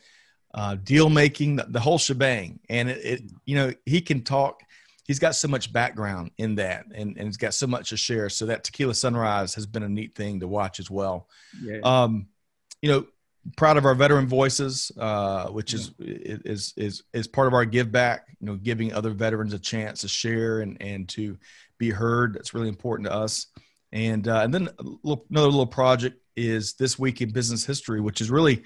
uh, 0.54 0.76
deal 0.76 1.09
making, 1.09 1.56
the, 1.56 1.66
the, 1.68 1.80
whole 1.80 1.99
shebang. 1.99 2.61
And 2.68 2.90
it, 2.90 3.04
it, 3.04 3.23
you 3.44 3.56
know, 3.56 3.73
he 3.87 4.00
can 4.00 4.23
talk. 4.23 4.62
He's 5.06 5.18
got 5.18 5.35
so 5.35 5.49
much 5.49 5.73
background 5.73 6.30
in 6.38 6.56
that, 6.56 6.85
and, 6.94 7.16
and 7.16 7.26
he's 7.26 7.37
got 7.37 7.54
so 7.54 7.66
much 7.66 7.90
to 7.90 7.97
share. 7.97 8.28
So 8.28 8.47
that 8.47 8.64
Tequila 8.64 8.94
Sunrise 8.94 9.54
has 9.54 9.66
been 9.66 9.82
a 9.82 9.88
neat 9.88 10.14
thing 10.14 10.40
to 10.40 10.49
watch 10.49 10.78
as 10.78 10.90
well. 10.90 11.28
Yeah. 11.61 11.80
Um, 11.82 12.28
you 12.80 12.90
know, 12.90 13.06
proud 13.56 13.76
of 13.76 13.85
our 13.85 13.94
veteran 13.94 14.28
voices, 14.28 14.92
uh, 14.99 15.49
which 15.49 15.75
is, 15.75 15.92
yeah. 15.99 16.37
is 16.44 16.73
is 16.76 17.02
is 17.12 17.26
part 17.26 17.49
of 17.49 17.54
our 17.54 17.64
give 17.64 17.90
back. 17.90 18.28
You 18.40 18.47
know, 18.47 18.56
giving 18.56 18.92
other 18.92 19.11
veterans 19.11 19.54
a 19.54 19.59
chance 19.59 20.02
to 20.02 20.09
share 20.09 20.61
and 20.61 20.76
and 20.80 21.09
to 21.11 21.37
be 21.78 21.90
heard. 21.90 22.35
That's 22.35 22.54
really 22.54 22.68
important 22.68 23.09
to 23.09 23.14
us. 23.14 23.47
And 23.92 24.28
uh, 24.28 24.40
and 24.40 24.54
then 24.54 24.68
little, 24.78 25.26
another 25.30 25.49
little 25.49 25.66
project 25.66 26.23
is 26.37 26.75
this 26.75 26.99
week 26.99 27.21
in 27.21 27.30
business 27.30 27.64
history, 27.66 28.00
which 28.00 28.21
is 28.21 28.30
really 28.30 28.62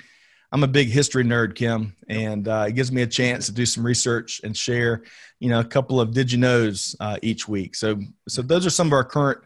I'm 0.56 0.64
a 0.64 0.68
big 0.68 0.88
history 0.88 1.22
nerd, 1.22 1.54
Kim, 1.54 1.94
and 2.08 2.48
uh, 2.48 2.64
it 2.66 2.72
gives 2.72 2.90
me 2.90 3.02
a 3.02 3.06
chance 3.06 3.44
to 3.44 3.52
do 3.52 3.66
some 3.66 3.84
research 3.84 4.40
and 4.42 4.56
share, 4.56 5.02
you 5.38 5.50
know, 5.50 5.60
a 5.60 5.64
couple 5.64 6.00
of 6.00 6.14
did 6.14 6.32
you 6.32 6.38
knows 6.38 6.96
uh, 6.98 7.18
each 7.20 7.46
week. 7.46 7.74
So, 7.74 8.00
so 8.26 8.40
those 8.40 8.64
are 8.64 8.70
some 8.70 8.86
of 8.86 8.94
our 8.94 9.04
current 9.04 9.40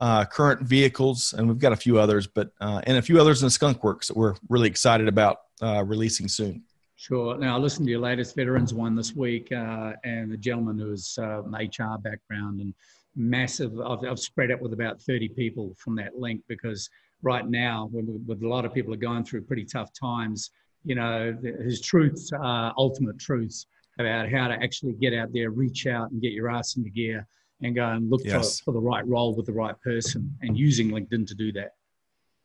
uh, 0.00 0.24
current 0.24 0.62
vehicles, 0.62 1.32
and 1.32 1.46
we've 1.46 1.60
got 1.60 1.72
a 1.72 1.76
few 1.76 2.00
others, 2.00 2.26
but 2.26 2.50
uh, 2.60 2.80
and 2.88 2.98
a 2.98 3.02
few 3.02 3.20
others 3.20 3.40
in 3.40 3.46
the 3.46 3.52
Skunk 3.52 3.84
Works 3.84 4.08
that 4.08 4.16
we're 4.16 4.34
really 4.48 4.66
excited 4.66 5.06
about 5.06 5.42
uh, 5.62 5.84
releasing 5.84 6.26
soon. 6.26 6.64
Sure. 6.96 7.38
Now, 7.38 7.54
I 7.54 7.60
listened 7.60 7.86
to 7.86 7.92
your 7.92 8.00
latest 8.00 8.34
veterans 8.34 8.74
one 8.74 8.96
this 8.96 9.14
week, 9.14 9.52
uh, 9.52 9.92
and 10.02 10.28
the 10.28 10.36
gentleman 10.36 10.76
who's 10.76 11.16
an 11.18 11.54
HR 11.54 11.98
background 11.98 12.60
and 12.62 12.74
massive. 13.14 13.78
I've, 13.80 14.04
I've 14.04 14.18
spread 14.18 14.50
it 14.50 14.60
with 14.60 14.72
about 14.72 15.00
30 15.00 15.28
people 15.28 15.76
from 15.78 15.94
that 15.96 16.18
link 16.18 16.42
because 16.48 16.90
right 17.22 17.48
now, 17.48 17.88
when, 17.90 18.24
with 18.26 18.42
a 18.42 18.48
lot 18.48 18.64
of 18.64 18.72
people 18.72 18.92
are 18.94 18.98
going 18.98 19.24
through 19.24 19.42
pretty 19.42 19.64
tough 19.64 19.90
times, 19.98 20.50
you 20.84 20.94
know, 20.94 21.36
his 21.42 21.80
truths 21.80 22.30
are 22.32 22.72
ultimate 22.76 23.18
truths 23.18 23.66
about 23.98 24.30
how 24.30 24.48
to 24.48 24.54
actually 24.54 24.92
get 24.94 25.12
out 25.12 25.28
there, 25.32 25.50
reach 25.50 25.86
out 25.86 26.10
and 26.10 26.22
get 26.22 26.32
your 26.32 26.48
ass 26.48 26.76
into 26.76 26.90
gear 26.90 27.26
and 27.62 27.74
go 27.74 27.84
and 27.88 28.08
look 28.08 28.22
yes. 28.24 28.60
for, 28.60 28.66
for 28.66 28.72
the 28.72 28.80
right 28.80 29.06
role 29.06 29.34
with 29.34 29.46
the 29.46 29.52
right 29.52 29.78
person 29.80 30.32
and 30.42 30.56
using 30.56 30.90
LinkedIn 30.90 31.26
to 31.26 31.34
do 31.34 31.52
that. 31.52 31.72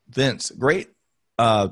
Vince, 0.10 0.50
great 0.52 0.90
uh, 1.38 1.70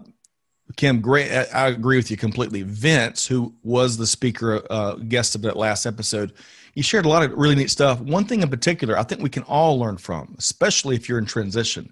Kim, 0.78 1.02
great. 1.02 1.32
I 1.32 1.68
agree 1.68 1.98
with 1.98 2.10
you 2.10 2.18
completely. 2.18 2.62
Vince, 2.62 3.28
who 3.28 3.54
was 3.64 3.98
the 3.98 4.08
speaker 4.08 4.66
uh, 4.70 4.96
guest 4.96 5.36
of 5.36 5.42
that 5.42 5.58
last 5.58 5.86
episode, 5.86 6.34
you 6.76 6.84
shared 6.84 7.06
a 7.06 7.10
lot 7.10 7.24
of 7.24 7.34
really 7.34 7.56
neat 7.56 7.70
stuff. 7.70 8.00
One 8.00 8.24
thing 8.24 8.42
in 8.42 8.50
particular, 8.50 8.98
I 8.98 9.04
think 9.04 9.22
we 9.22 9.30
can 9.30 9.44
all 9.44 9.78
learn 9.78 9.98
from, 9.98 10.36
especially 10.38 10.96
if 10.96 11.10
you're 11.10 11.18
in 11.18 11.26
transition. 11.26 11.92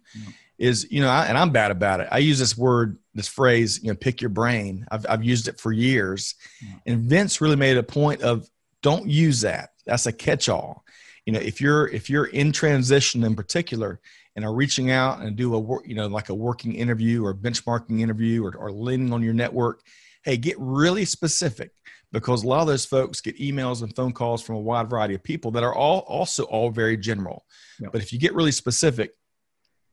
Is 0.59 0.87
you 0.91 1.01
know, 1.01 1.09
I, 1.09 1.25
and 1.25 1.37
I'm 1.37 1.51
bad 1.51 1.71
about 1.71 2.01
it. 2.01 2.09
I 2.11 2.19
use 2.19 2.37
this 2.37 2.57
word, 2.57 2.99
this 3.15 3.27
phrase, 3.27 3.81
you 3.81 3.89
know, 3.89 3.95
pick 3.95 4.21
your 4.21 4.29
brain. 4.29 4.85
I've 4.91 5.05
I've 5.09 5.23
used 5.23 5.47
it 5.47 5.59
for 5.59 5.71
years, 5.71 6.35
yeah. 6.61 6.75
and 6.85 7.01
Vince 7.03 7.41
really 7.41 7.55
made 7.55 7.77
a 7.77 7.83
point 7.83 8.21
of 8.21 8.47
don't 8.81 9.07
use 9.07 9.41
that. 9.41 9.69
That's 9.85 10.05
a 10.05 10.11
catch-all. 10.11 10.85
You 11.25 11.33
know, 11.33 11.39
if 11.39 11.59
you're 11.59 11.87
if 11.87 12.09
you're 12.09 12.25
in 12.25 12.51
transition 12.51 13.23
in 13.23 13.35
particular, 13.35 13.99
and 14.35 14.45
are 14.45 14.53
reaching 14.53 14.89
out 14.89 15.19
and 15.19 15.35
do 15.35 15.53
a 15.53 15.59
work, 15.59 15.83
you 15.85 15.95
know, 15.95 16.07
like 16.07 16.29
a 16.29 16.33
working 16.33 16.75
interview 16.75 17.25
or 17.25 17.33
benchmarking 17.33 17.99
interview 17.99 18.45
or, 18.45 18.55
or 18.55 18.71
leaning 18.71 19.11
on 19.11 19.21
your 19.21 19.33
network, 19.33 19.81
hey, 20.23 20.37
get 20.37 20.55
really 20.59 21.03
specific 21.03 21.71
because 22.11 22.43
a 22.43 22.47
lot 22.47 22.61
of 22.61 22.67
those 22.67 22.85
folks 22.85 23.21
get 23.21 23.37
emails 23.37 23.83
and 23.83 23.95
phone 23.95 24.13
calls 24.13 24.41
from 24.41 24.55
a 24.55 24.59
wide 24.59 24.89
variety 24.89 25.13
of 25.13 25.23
people 25.23 25.51
that 25.51 25.63
are 25.63 25.75
all 25.75 25.99
also 26.07 26.43
all 26.43 26.69
very 26.69 26.97
general. 26.97 27.45
Yep. 27.79 27.91
But 27.91 28.01
if 28.01 28.13
you 28.13 28.19
get 28.19 28.33
really 28.33 28.51
specific, 28.51 29.11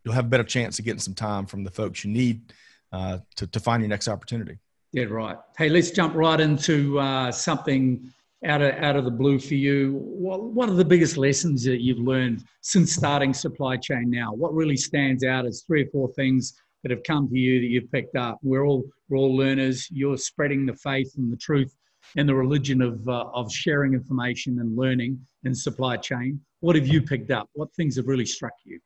you'll 0.06 0.14
have 0.14 0.26
a 0.26 0.28
better 0.28 0.44
chance 0.44 0.78
of 0.78 0.84
getting 0.84 1.00
some 1.00 1.14
time 1.14 1.44
from 1.46 1.64
the 1.64 1.70
folks 1.70 2.04
you 2.04 2.12
need 2.12 2.52
uh, 2.92 3.18
to, 3.34 3.46
to 3.48 3.58
find 3.58 3.82
your 3.82 3.88
next 3.88 4.06
opportunity. 4.06 4.56
Yeah, 4.92 5.04
right. 5.04 5.36
Hey, 5.58 5.68
let's 5.68 5.90
jump 5.90 6.14
right 6.14 6.40
into 6.40 6.98
uh, 7.00 7.32
something 7.32 8.12
out 8.44 8.62
of 8.62 8.74
out 8.76 8.94
of 8.94 9.04
the 9.04 9.10
blue 9.10 9.40
for 9.40 9.54
you. 9.54 9.98
What 9.98 10.44
what 10.44 10.68
are 10.68 10.74
the 10.74 10.84
biggest 10.84 11.16
lessons 11.16 11.64
that 11.64 11.82
you've 11.82 11.98
learned 11.98 12.44
since 12.60 12.92
starting 12.92 13.34
supply 13.34 13.76
chain 13.76 14.08
now? 14.08 14.32
What 14.32 14.54
really 14.54 14.76
stands 14.76 15.24
out 15.24 15.44
is 15.44 15.64
three 15.66 15.82
or 15.82 15.86
four 15.86 16.08
things 16.12 16.54
that 16.82 16.90
have 16.92 17.02
come 17.02 17.28
to 17.28 17.36
you 17.36 17.60
that 17.60 17.66
you've 17.66 17.90
picked 17.90 18.14
up? 18.14 18.38
We're 18.42 18.64
all 18.64 18.84
we're 19.08 19.18
all 19.18 19.36
learners. 19.36 19.88
You're 19.90 20.16
spreading 20.16 20.66
the 20.66 20.74
faith 20.74 21.14
and 21.16 21.32
the 21.32 21.36
truth 21.36 21.74
and 22.16 22.28
the 22.28 22.34
religion 22.34 22.80
of 22.80 23.06
uh, 23.08 23.24
of 23.34 23.52
sharing 23.52 23.92
information 23.92 24.60
and 24.60 24.76
learning 24.76 25.18
in 25.42 25.52
supply 25.52 25.96
chain. 25.96 26.40
What 26.60 26.76
have 26.76 26.86
you 26.86 27.02
picked 27.02 27.32
up? 27.32 27.50
What 27.54 27.74
things 27.74 27.96
have 27.96 28.06
really 28.06 28.26
struck 28.26 28.54
you? 28.64 28.78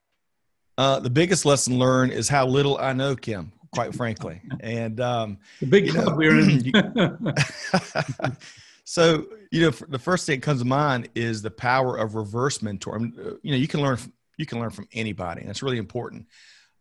Uh, 0.80 0.98
the 0.98 1.10
biggest 1.10 1.44
lesson 1.44 1.78
learned 1.78 2.10
is 2.10 2.26
how 2.26 2.46
little 2.46 2.78
I 2.78 2.94
know, 2.94 3.14
Kim. 3.14 3.52
Quite 3.72 3.94
frankly, 3.94 4.40
and 4.60 4.98
um, 5.00 5.38
the 5.60 5.66
big 5.66 5.90
club 5.90 6.16
we're 6.16 6.40
in. 6.40 6.72
So, 8.90 9.26
you 9.52 9.60
know, 9.60 9.70
the 9.70 10.00
first 10.00 10.26
thing 10.26 10.40
that 10.40 10.44
comes 10.44 10.62
to 10.62 10.66
mind 10.66 11.10
is 11.14 11.42
the 11.42 11.50
power 11.50 11.96
of 11.96 12.16
reverse 12.16 12.58
mentoring. 12.58 13.16
Uh, 13.16 13.36
you 13.40 13.52
know, 13.52 13.56
you 13.56 13.68
can 13.68 13.82
learn 13.82 13.96
from, 13.96 14.12
you 14.36 14.46
can 14.46 14.58
learn 14.58 14.70
from 14.70 14.88
anybody, 14.92 15.42
and 15.42 15.50
it's 15.50 15.62
really 15.62 15.78
important 15.78 16.26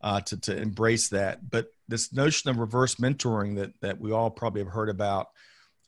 uh, 0.01 0.19
to 0.21 0.37
to 0.37 0.57
embrace 0.59 1.09
that. 1.09 1.47
But 1.51 1.71
this 1.87 2.11
notion 2.11 2.49
of 2.49 2.57
reverse 2.57 2.95
mentoring 2.95 3.57
that 3.57 3.73
that 3.81 3.99
we 3.99 4.11
all 4.11 4.31
probably 4.31 4.63
have 4.63 4.73
heard 4.73 4.89
about, 4.89 5.27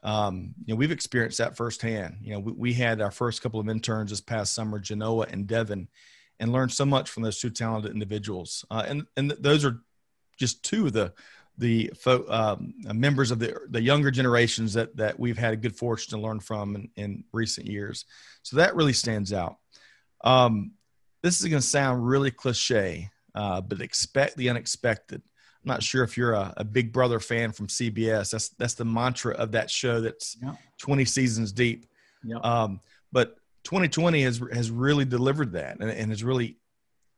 um, 0.04 0.54
you 0.64 0.76
know, 0.76 0.78
we've 0.78 0.92
experienced 0.92 1.40
that 1.40 1.58
firsthand. 1.58 2.18
You 2.22 2.34
know, 2.34 2.40
we, 2.40 2.52
we 2.52 2.74
had 2.74 3.02
our 3.02 3.10
first 3.10 3.42
couple 3.42 3.60
of 3.60 3.68
interns 3.68 4.12
this 4.12 4.22
past 4.22 4.54
summer, 4.54 4.78
Genoa 4.78 5.26
and 5.32 5.48
Devin, 5.48 5.88
and 6.42 6.52
learned 6.52 6.74
so 6.74 6.86
much 6.86 7.10
from 7.10 7.24
those 7.24 7.40
two 7.40 7.52
talented 7.52 7.94
individuals. 7.94 8.66
Uh, 8.70 8.84
and 8.86 9.06
and 9.16 9.32
those 9.40 9.64
are 9.64 9.80
just 10.38 10.64
two 10.64 10.88
of 10.88 10.94
the 10.94 11.14
the 11.58 11.92
um, 12.28 12.74
members 12.84 13.30
of 13.30 13.40
the 13.40 13.56
the 13.70 13.82
younger 13.82 14.12
generations 14.12 14.74
that 14.74 14.98
that 14.98 15.18
we've 15.20 15.38
had 15.38 15.54
a 15.54 15.58
good 15.58 15.76
fortune 15.76 16.10
to 16.10 16.18
learn 16.18 16.40
from 16.40 16.76
in, 16.76 16.90
in 16.98 17.24
recent 17.32 17.68
years. 17.68 18.06
So 18.42 18.58
that 18.58 18.76
really 18.76 18.94
stands 18.94 19.32
out. 19.32 19.58
Um, 20.24 20.72
this 21.22 21.40
is 21.40 21.48
going 21.48 21.62
to 21.62 21.68
sound 21.68 22.06
really 22.06 22.32
cliche, 22.32 23.12
uh, 23.36 23.62
but 23.62 23.80
expect 23.80 24.36
the 24.36 24.50
unexpected. 24.50 25.22
I'm 25.64 25.68
not 25.68 25.84
sure 25.84 26.04
if 26.04 26.18
you're 26.18 26.34
a, 26.34 26.52
a, 26.58 26.64
Big 26.64 26.92
Brother 26.92 27.20
fan 27.20 27.52
from 27.52 27.68
CBS. 27.68 28.32
That's 28.32 28.50
that's 28.50 28.74
the 28.74 28.86
mantra 28.86 29.36
of 29.36 29.52
that 29.52 29.70
show. 29.70 30.02
That's 30.02 30.38
20 30.80 31.06
seasons 31.06 31.52
deep. 31.52 31.86
Um, 32.42 32.80
but 33.12 33.36
2020 33.64 34.24
has 34.24 34.42
has 34.52 34.72
really 34.72 35.06
delivered 35.06 35.54
that 35.54 35.80
and, 35.80 35.90
and 35.90 36.10
has 36.10 36.24
really 36.24 36.58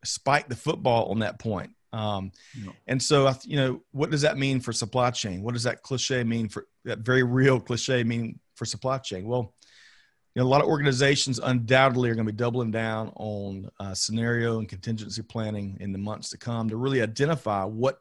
spiked 0.03 0.49
the 0.49 0.55
football 0.55 1.09
on 1.09 1.19
that 1.19 1.39
point. 1.39 1.71
Um, 1.93 2.31
yeah. 2.59 2.71
And 2.87 3.01
so, 3.01 3.31
you 3.43 3.55
know, 3.55 3.81
what 3.91 4.09
does 4.09 4.21
that 4.21 4.37
mean 4.37 4.59
for 4.59 4.73
supply 4.73 5.11
chain? 5.11 5.43
What 5.43 5.53
does 5.53 5.63
that 5.63 5.83
cliche 5.83 6.23
mean 6.23 6.49
for 6.49 6.67
that 6.85 6.99
very 6.99 7.23
real 7.23 7.59
cliche 7.59 8.03
mean 8.03 8.39
for 8.55 8.65
supply 8.65 8.97
chain? 8.97 9.27
Well, 9.27 9.53
you 10.33 10.41
know, 10.41 10.47
a 10.47 10.49
lot 10.49 10.61
of 10.61 10.67
organizations 10.67 11.37
undoubtedly 11.37 12.09
are 12.09 12.15
going 12.15 12.25
to 12.25 12.33
be 12.33 12.35
doubling 12.35 12.71
down 12.71 13.11
on 13.15 13.69
uh, 13.79 13.93
scenario 13.93 14.57
and 14.57 14.67
contingency 14.67 15.21
planning 15.21 15.77
in 15.79 15.91
the 15.91 15.99
months 15.99 16.31
to 16.31 16.37
come 16.39 16.69
to 16.69 16.77
really 16.77 17.01
identify 17.01 17.63
what 17.63 17.99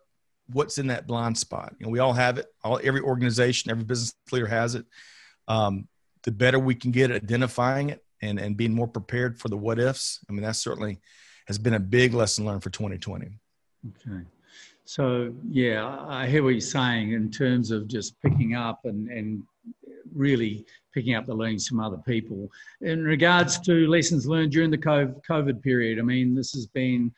what's 0.50 0.78
in 0.78 0.86
that 0.88 1.06
blind 1.06 1.36
spot. 1.36 1.74
You 1.78 1.86
know, 1.86 1.92
we 1.92 1.98
all 1.98 2.14
have 2.14 2.38
it. 2.38 2.46
All 2.64 2.80
every 2.82 3.00
organization, 3.00 3.70
every 3.70 3.84
business 3.84 4.14
leader 4.32 4.46
has 4.46 4.74
it. 4.74 4.86
Um, 5.46 5.86
the 6.22 6.32
better 6.32 6.58
we 6.58 6.74
can 6.74 6.90
get 6.90 7.10
at 7.10 7.22
identifying 7.22 7.90
it 7.90 8.02
and 8.22 8.38
and 8.38 8.56
being 8.56 8.72
more 8.72 8.88
prepared 8.88 9.38
for 9.38 9.48
the 9.48 9.56
what 9.56 9.78
ifs. 9.78 10.24
I 10.28 10.32
mean, 10.32 10.42
that 10.42 10.56
certainly 10.56 11.00
has 11.46 11.58
been 11.58 11.74
a 11.74 11.80
big 11.80 12.14
lesson 12.14 12.44
learned 12.44 12.62
for 12.62 12.70
2020. 12.70 13.38
Okay. 13.88 14.22
So, 14.84 15.32
yeah, 15.48 16.04
I 16.08 16.26
hear 16.26 16.42
what 16.42 16.50
you're 16.50 16.60
saying 16.60 17.12
in 17.12 17.30
terms 17.30 17.70
of 17.70 17.88
just 17.88 18.20
picking 18.20 18.54
up 18.54 18.80
and, 18.84 19.08
and 19.08 19.42
really 20.14 20.66
picking 20.92 21.14
up 21.14 21.26
the 21.26 21.34
learnings 21.34 21.68
from 21.68 21.80
other 21.80 21.98
people. 21.98 22.50
In 22.80 23.04
regards 23.04 23.58
to 23.60 23.86
lessons 23.86 24.26
learned 24.26 24.52
during 24.52 24.70
the 24.70 24.78
COVID 24.78 25.62
period, 25.62 25.98
I 25.98 26.02
mean, 26.02 26.34
this 26.34 26.52
has 26.52 26.66
been 26.66 27.12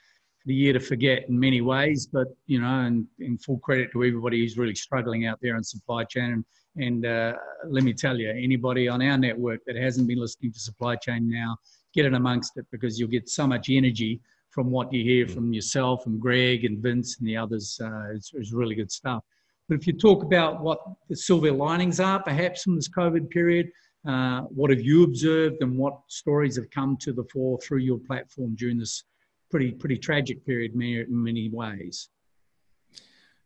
the 0.46 0.54
year 0.54 0.74
to 0.74 0.80
forget 0.80 1.28
in 1.28 1.40
many 1.40 1.62
ways, 1.62 2.06
but, 2.06 2.28
you 2.46 2.60
know, 2.60 2.80
and 2.80 3.06
in 3.18 3.38
full 3.38 3.58
credit 3.58 3.90
to 3.92 4.04
everybody 4.04 4.40
who's 4.40 4.58
really 4.58 4.74
struggling 4.74 5.26
out 5.26 5.38
there 5.40 5.56
in 5.56 5.64
supply 5.64 6.04
chain. 6.04 6.32
And, 6.32 6.44
and 6.76 7.06
uh, 7.06 7.34
let 7.68 7.84
me 7.84 7.92
tell 7.92 8.18
you, 8.18 8.30
anybody 8.30 8.88
on 8.88 9.00
our 9.02 9.16
network 9.16 9.60
that 9.66 9.76
hasn't 9.76 10.08
been 10.08 10.18
listening 10.18 10.52
to 10.52 10.58
supply 10.58 10.96
chain 10.96 11.30
now, 11.30 11.56
get 11.94 12.04
in 12.04 12.14
amongst 12.14 12.56
it 12.56 12.66
because 12.72 12.98
you'll 12.98 13.08
get 13.08 13.28
so 13.28 13.46
much 13.46 13.70
energy 13.70 14.20
from 14.50 14.70
what 14.70 14.92
you 14.92 15.02
hear 15.02 15.26
from 15.26 15.52
yourself 15.52 16.06
and 16.06 16.20
Greg 16.20 16.64
and 16.64 16.78
Vince 16.78 17.18
and 17.18 17.28
the 17.28 17.36
others 17.36 17.80
uh, 17.82 18.10
is, 18.12 18.30
is 18.34 18.52
really 18.52 18.74
good 18.74 18.90
stuff. 18.90 19.22
But 19.68 19.76
if 19.76 19.86
you 19.86 19.92
talk 19.92 20.22
about 20.22 20.62
what 20.62 20.78
the 21.08 21.16
silver 21.16 21.50
linings 21.50 21.98
are, 21.98 22.22
perhaps 22.22 22.62
from 22.62 22.76
this 22.76 22.88
COVID 22.88 23.30
period, 23.30 23.70
uh, 24.06 24.42
what 24.42 24.70
have 24.70 24.80
you 24.80 25.04
observed 25.04 25.56
and 25.62 25.78
what 25.78 25.98
stories 26.08 26.56
have 26.56 26.70
come 26.70 26.96
to 26.98 27.12
the 27.12 27.24
fore 27.32 27.58
through 27.58 27.78
your 27.78 27.98
platform 27.98 28.54
during 28.56 28.78
this 28.78 29.04
pretty 29.50 29.72
pretty 29.72 29.96
tragic 29.96 30.44
period 30.44 30.72
in 30.74 31.08
many 31.10 31.48
ways? 31.48 32.10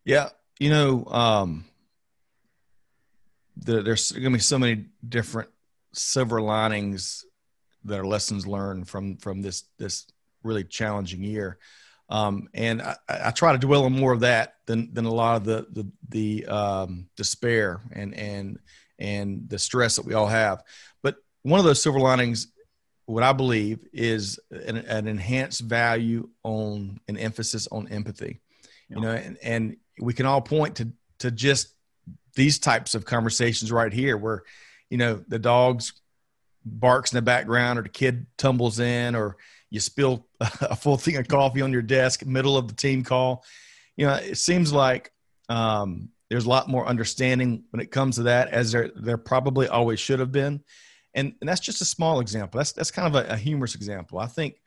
Yeah, 0.05 0.31
you 0.59 0.71
know, 0.71 1.05
um, 1.07 1.65
the, 3.59 3.83
there's 3.83 4.13
going 4.13 4.25
to 4.25 4.31
be 4.31 4.39
so 4.39 4.59
many 4.59 4.87
different 5.09 5.51
silver 5.93 6.41
linings 6.41 7.25
that 7.85 7.99
are 7.99 8.07
lessons 8.07 8.47
learned 8.47 8.89
from 8.89 9.17
from 9.17 9.43
this 9.43 9.65
this 9.79 10.07
really 10.43 10.65
challenging 10.65 11.23
year. 11.23 11.59
Um, 12.11 12.49
and 12.55 12.81
I, 12.81 12.97
I, 13.09 13.31
try 13.33 13.53
to 13.53 13.59
dwell 13.59 13.85
on 13.85 13.93
more 13.93 14.13
of 14.13 14.21
that 14.21 14.55
than, 14.67 14.93
than 14.95 15.05
a 15.05 15.13
lot 15.13 15.37
of 15.37 15.45
the, 15.45 15.67
the, 15.71 15.91
the 16.09 16.47
um, 16.47 17.07
despair 17.17 17.83
and, 17.93 18.15
and, 18.15 18.59
and 18.99 19.47
the 19.49 19.59
stress 19.59 19.97
that 19.97 20.07
we 20.07 20.15
all 20.15 20.27
have. 20.27 20.63
But 21.03 21.17
one 21.43 21.61
of 21.61 21.67
those 21.67 21.83
silver 21.83 22.01
linings, 22.01 22.49
what 23.05 23.23
I 23.23 23.35
believe 23.35 23.81
is 23.93 24.41
an, 24.51 24.79
an 24.79 25.07
enhanced 25.07 25.61
value 25.61 26.31
on 26.45 26.99
an 27.09 27.19
emphasis 27.19 27.69
on 27.71 27.89
empathy, 27.89 28.41
yeah. 28.89 28.97
you 28.97 29.03
know, 29.03 29.11
and, 29.11 29.37
and 29.43 29.77
we 30.01 30.15
can 30.15 30.25
all 30.25 30.41
point 30.41 30.77
to, 30.77 30.89
to 31.19 31.31
just 31.31 31.75
these 32.35 32.59
types 32.59 32.95
of 32.95 33.05
conversations 33.05 33.73
right 33.73 33.93
here 33.93 34.17
where, 34.17 34.43
you 34.91 34.99
know, 34.99 35.23
the 35.29 35.39
dogs 35.39 35.93
barks 36.65 37.13
in 37.13 37.17
the 37.17 37.23
background 37.23 37.79
or 37.79 37.83
the 37.83 37.89
kid 37.89 38.27
tumbles 38.37 38.81
in 38.81 39.15
or, 39.15 39.37
you 39.71 39.81
spill 39.81 40.27
a 40.41 40.75
full 40.75 40.97
thing 40.97 41.17
of 41.17 41.29
coffee 41.29 41.61
on 41.61 41.73
your 41.73 41.83
desk 41.83 42.25
middle 42.25 42.57
of 42.57 42.69
the 42.69 42.75
team 42.75 43.05
call. 43.05 43.45
You 43.97 44.07
know 44.07 44.15
it 44.15 44.39
seems 44.39 44.73
like 44.73 45.13
um, 45.51 46.09
there's 46.31 46.47
a 46.47 46.49
lot 46.49 46.69
more 46.69 46.87
understanding 46.87 47.65
when 47.71 47.81
it 47.81 47.91
comes 47.91 48.17
to 48.17 48.23
that 48.23 48.49
as 48.49 48.73
there 48.73 48.91
there 48.97 49.19
probably 49.19 49.69
always 49.69 50.01
should 50.01 50.21
have 50.21 50.33
been. 50.33 50.63
And, 51.13 51.35
and 51.43 51.49
that's 51.49 51.61
just 51.61 51.83
a 51.83 51.85
small 51.85 52.21
example. 52.21 52.59
That's 52.59 52.73
that's 52.73 52.91
kind 52.91 53.15
of 53.15 53.27
a, 53.27 53.35
a 53.35 53.37
humorous 53.37 53.75
example. 53.75 54.19
I 54.19 54.27
think 54.27 54.61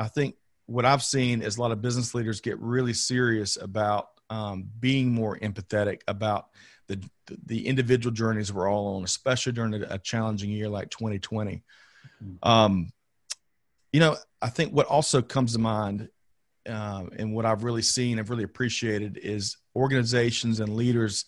i 0.00 0.08
think 0.08 0.34
what 0.66 0.84
i've 0.84 1.02
seen 1.02 1.42
is 1.42 1.56
a 1.56 1.60
lot 1.60 1.72
of 1.72 1.82
business 1.82 2.14
leaders 2.14 2.40
get 2.40 2.58
really 2.58 2.94
serious 2.94 3.56
about 3.56 4.08
um, 4.30 4.68
being 4.78 5.12
more 5.12 5.38
empathetic 5.40 6.00
about 6.06 6.46
the 6.96 7.38
the 7.46 7.66
individual 7.66 8.12
journeys 8.12 8.52
we're 8.52 8.70
all 8.70 8.96
on 8.96 9.04
especially 9.04 9.52
during 9.52 9.74
a, 9.74 9.86
a 9.90 9.98
challenging 9.98 10.50
year 10.50 10.68
like 10.68 10.90
2020 10.90 11.62
mm-hmm. 12.22 12.48
um, 12.48 12.92
you 13.92 14.00
know, 14.00 14.16
I 14.40 14.48
think 14.48 14.72
what 14.72 14.86
also 14.86 15.22
comes 15.22 15.52
to 15.52 15.58
mind 15.58 16.08
uh, 16.68 17.04
and 17.18 17.34
what 17.34 17.46
I've 17.46 17.64
really 17.64 17.82
seen, 17.82 18.18
I've 18.18 18.30
really 18.30 18.44
appreciated 18.44 19.18
is 19.18 19.56
organizations 19.74 20.60
and 20.60 20.76
leaders 20.76 21.24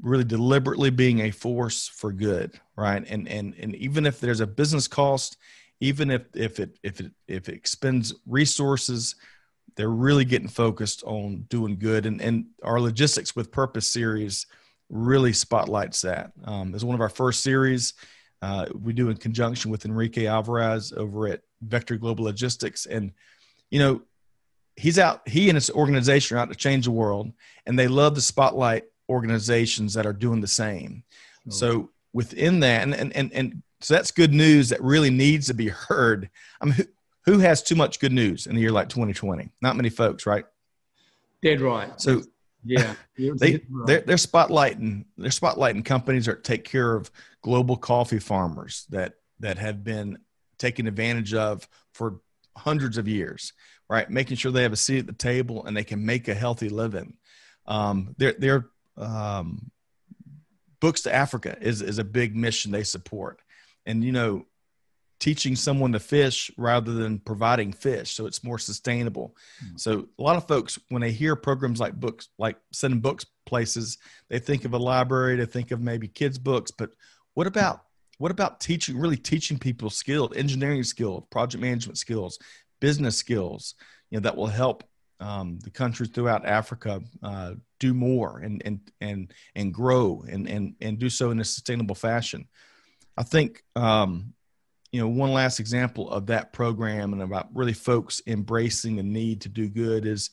really 0.00 0.24
deliberately 0.24 0.90
being 0.90 1.20
a 1.20 1.30
force 1.30 1.88
for 1.88 2.12
good, 2.12 2.58
right? 2.76 3.04
And 3.08 3.28
and 3.28 3.54
and 3.58 3.74
even 3.76 4.06
if 4.06 4.20
there's 4.20 4.40
a 4.40 4.46
business 4.46 4.88
cost, 4.88 5.36
even 5.80 6.10
if 6.10 6.22
if 6.34 6.60
it 6.60 6.78
if 6.82 7.00
it 7.00 7.12
if 7.28 7.48
it 7.48 7.54
expends 7.54 8.14
resources, 8.26 9.14
they're 9.76 9.88
really 9.88 10.24
getting 10.24 10.48
focused 10.48 11.02
on 11.04 11.46
doing 11.48 11.78
good, 11.78 12.04
and 12.04 12.20
and 12.20 12.46
our 12.62 12.80
logistics 12.80 13.34
with 13.36 13.52
purpose 13.52 13.90
series 13.90 14.46
really 14.92 15.32
spotlights 15.32 16.02
that. 16.02 16.32
Um, 16.44 16.74
it's 16.74 16.84
one 16.84 16.94
of 16.94 17.00
our 17.00 17.08
first 17.08 17.42
series. 17.42 17.94
Uh, 18.42 18.66
we 18.78 18.92
do 18.92 19.08
in 19.08 19.16
conjunction 19.16 19.70
with 19.70 19.84
Enrique 19.84 20.26
Alvarez 20.26 20.92
over 20.96 21.28
at 21.28 21.40
Vector 21.62 21.96
Global 21.96 22.24
Logistics, 22.24 22.86
and 22.86 23.12
you 23.70 23.78
know 23.78 24.02
he's 24.76 24.98
out. 24.98 25.26
He 25.26 25.48
and 25.48 25.56
his 25.56 25.70
organization 25.70 26.36
are 26.36 26.40
out 26.40 26.50
to 26.50 26.56
change 26.56 26.84
the 26.84 26.90
world, 26.90 27.32
and 27.66 27.78
they 27.78 27.88
love 27.88 28.14
to 28.14 28.20
spotlight 28.20 28.84
organizations 29.08 29.94
that 29.94 30.06
are 30.06 30.12
doing 30.12 30.40
the 30.40 30.48
same. 30.48 31.04
Oh. 31.46 31.50
So 31.50 31.90
within 32.12 32.60
that, 32.60 32.82
and 32.82 32.94
and 32.94 33.16
and, 33.16 33.32
and 33.32 33.62
so 33.80 33.94
that's 33.94 34.10
good 34.10 34.32
news 34.32 34.68
that 34.68 34.82
really 34.82 35.10
needs 35.10 35.46
to 35.46 35.54
be 35.54 35.68
heard. 35.68 36.28
I 36.60 36.66
mean, 36.66 36.74
who, 36.74 36.84
who 37.24 37.38
has 37.38 37.62
too 37.62 37.76
much 37.76 38.00
good 38.00 38.12
news 38.12 38.46
in 38.46 38.56
a 38.56 38.60
year 38.60 38.72
like 38.72 38.88
2020? 38.88 39.50
Not 39.60 39.76
many 39.76 39.88
folks, 39.88 40.26
right? 40.26 40.44
Dead 41.42 41.60
right. 41.60 42.00
So 42.00 42.22
yeah, 42.64 42.94
they 43.16 43.60
they're, 43.86 44.00
they're 44.00 44.16
spotlighting 44.16 45.04
they're 45.16 45.30
spotlighting 45.30 45.84
companies 45.84 46.26
that 46.26 46.44
take 46.44 46.64
care 46.64 46.94
of 46.94 47.10
global 47.42 47.76
coffee 47.76 48.18
farmers 48.18 48.86
that 48.90 49.14
that 49.40 49.58
have 49.58 49.82
been 49.82 50.18
taken 50.58 50.86
advantage 50.86 51.34
of 51.34 51.68
for 51.92 52.20
hundreds 52.56 52.98
of 52.98 53.08
years, 53.08 53.52
right? 53.88 54.08
Making 54.08 54.36
sure 54.36 54.52
they 54.52 54.62
have 54.62 54.72
a 54.72 54.76
seat 54.76 55.00
at 55.00 55.06
the 55.06 55.12
table 55.12 55.66
and 55.66 55.76
they 55.76 55.84
can 55.84 56.04
make 56.04 56.28
a 56.28 56.34
healthy 56.34 56.68
living. 56.68 57.14
Um, 57.66 58.14
they're 58.16 58.34
they're 58.38 58.66
um, 58.96 59.70
books 60.80 61.02
to 61.02 61.14
Africa 61.14 61.56
is 61.60 61.82
is 61.82 61.98
a 61.98 62.04
big 62.04 62.36
mission 62.36 62.70
they 62.70 62.84
support, 62.84 63.40
and 63.86 64.04
you 64.04 64.12
know 64.12 64.46
teaching 65.22 65.54
someone 65.54 65.92
to 65.92 66.00
fish 66.00 66.50
rather 66.56 66.92
than 66.92 67.16
providing 67.20 67.72
fish 67.72 68.10
so 68.10 68.26
it's 68.26 68.42
more 68.42 68.58
sustainable 68.58 69.36
mm-hmm. 69.64 69.76
so 69.76 70.08
a 70.18 70.22
lot 70.22 70.34
of 70.34 70.48
folks 70.48 70.80
when 70.88 71.00
they 71.00 71.12
hear 71.12 71.36
programs 71.36 71.78
like 71.78 71.94
books 71.94 72.28
like 72.38 72.56
sending 72.72 72.98
books 72.98 73.24
places 73.46 73.98
they 74.28 74.40
think 74.40 74.64
of 74.64 74.74
a 74.74 74.78
library 74.78 75.36
they 75.36 75.46
think 75.46 75.70
of 75.70 75.80
maybe 75.80 76.08
kids 76.08 76.38
books 76.38 76.72
but 76.72 76.90
what 77.34 77.46
about 77.46 77.84
what 78.18 78.32
about 78.32 78.58
teaching 78.58 78.98
really 78.98 79.16
teaching 79.16 79.60
people 79.60 79.90
skills 79.90 80.32
engineering 80.34 80.82
skills 80.82 81.22
project 81.30 81.62
management 81.62 81.96
skills 81.96 82.36
business 82.80 83.16
skills 83.16 83.76
you 84.10 84.18
know 84.18 84.22
that 84.22 84.36
will 84.36 84.48
help 84.48 84.82
um, 85.20 85.60
the 85.60 85.70
countries 85.70 86.10
throughout 86.10 86.44
africa 86.44 87.00
uh, 87.22 87.52
do 87.78 87.94
more 87.94 88.40
and 88.40 88.60
and 88.64 88.80
and 89.00 89.32
and 89.54 89.72
grow 89.72 90.24
and 90.28 90.48
and 90.48 90.74
and 90.80 90.98
do 90.98 91.08
so 91.08 91.30
in 91.30 91.38
a 91.38 91.44
sustainable 91.44 91.94
fashion 91.94 92.48
i 93.16 93.22
think 93.22 93.62
um, 93.76 94.34
you 94.92 95.00
know, 95.00 95.08
one 95.08 95.32
last 95.32 95.58
example 95.58 96.10
of 96.10 96.26
that 96.26 96.52
program 96.52 97.14
and 97.14 97.22
about 97.22 97.48
really 97.54 97.72
folks 97.72 98.20
embracing 98.26 98.96
the 98.96 99.02
need 99.02 99.40
to 99.40 99.48
do 99.48 99.68
good 99.68 100.04
is 100.04 100.30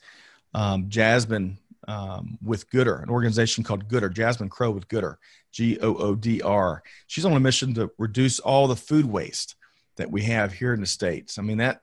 um, 0.53 0.89
Jasmine 0.89 1.57
um, 1.87 2.37
with 2.43 2.69
Goodr, 2.69 3.01
an 3.01 3.09
organization 3.09 3.63
called 3.63 3.87
Goodr, 3.87 4.13
Jasmine 4.13 4.49
Crowe 4.49 4.71
with 4.71 4.87
Goodr, 4.89 5.15
G 5.53 5.79
O 5.81 5.95
O 5.95 6.13
D 6.13 6.41
R. 6.41 6.83
She's 7.07 7.23
on 7.23 7.33
a 7.33 7.39
mission 7.39 7.73
to 7.75 7.89
reduce 7.97 8.39
all 8.39 8.67
the 8.67 8.75
food 8.75 9.05
waste 9.05 9.55
that 9.95 10.11
we 10.11 10.23
have 10.23 10.51
here 10.51 10.73
in 10.73 10.81
the 10.81 10.85
States. 10.85 11.39
I 11.39 11.41
mean, 11.41 11.57
that, 11.59 11.81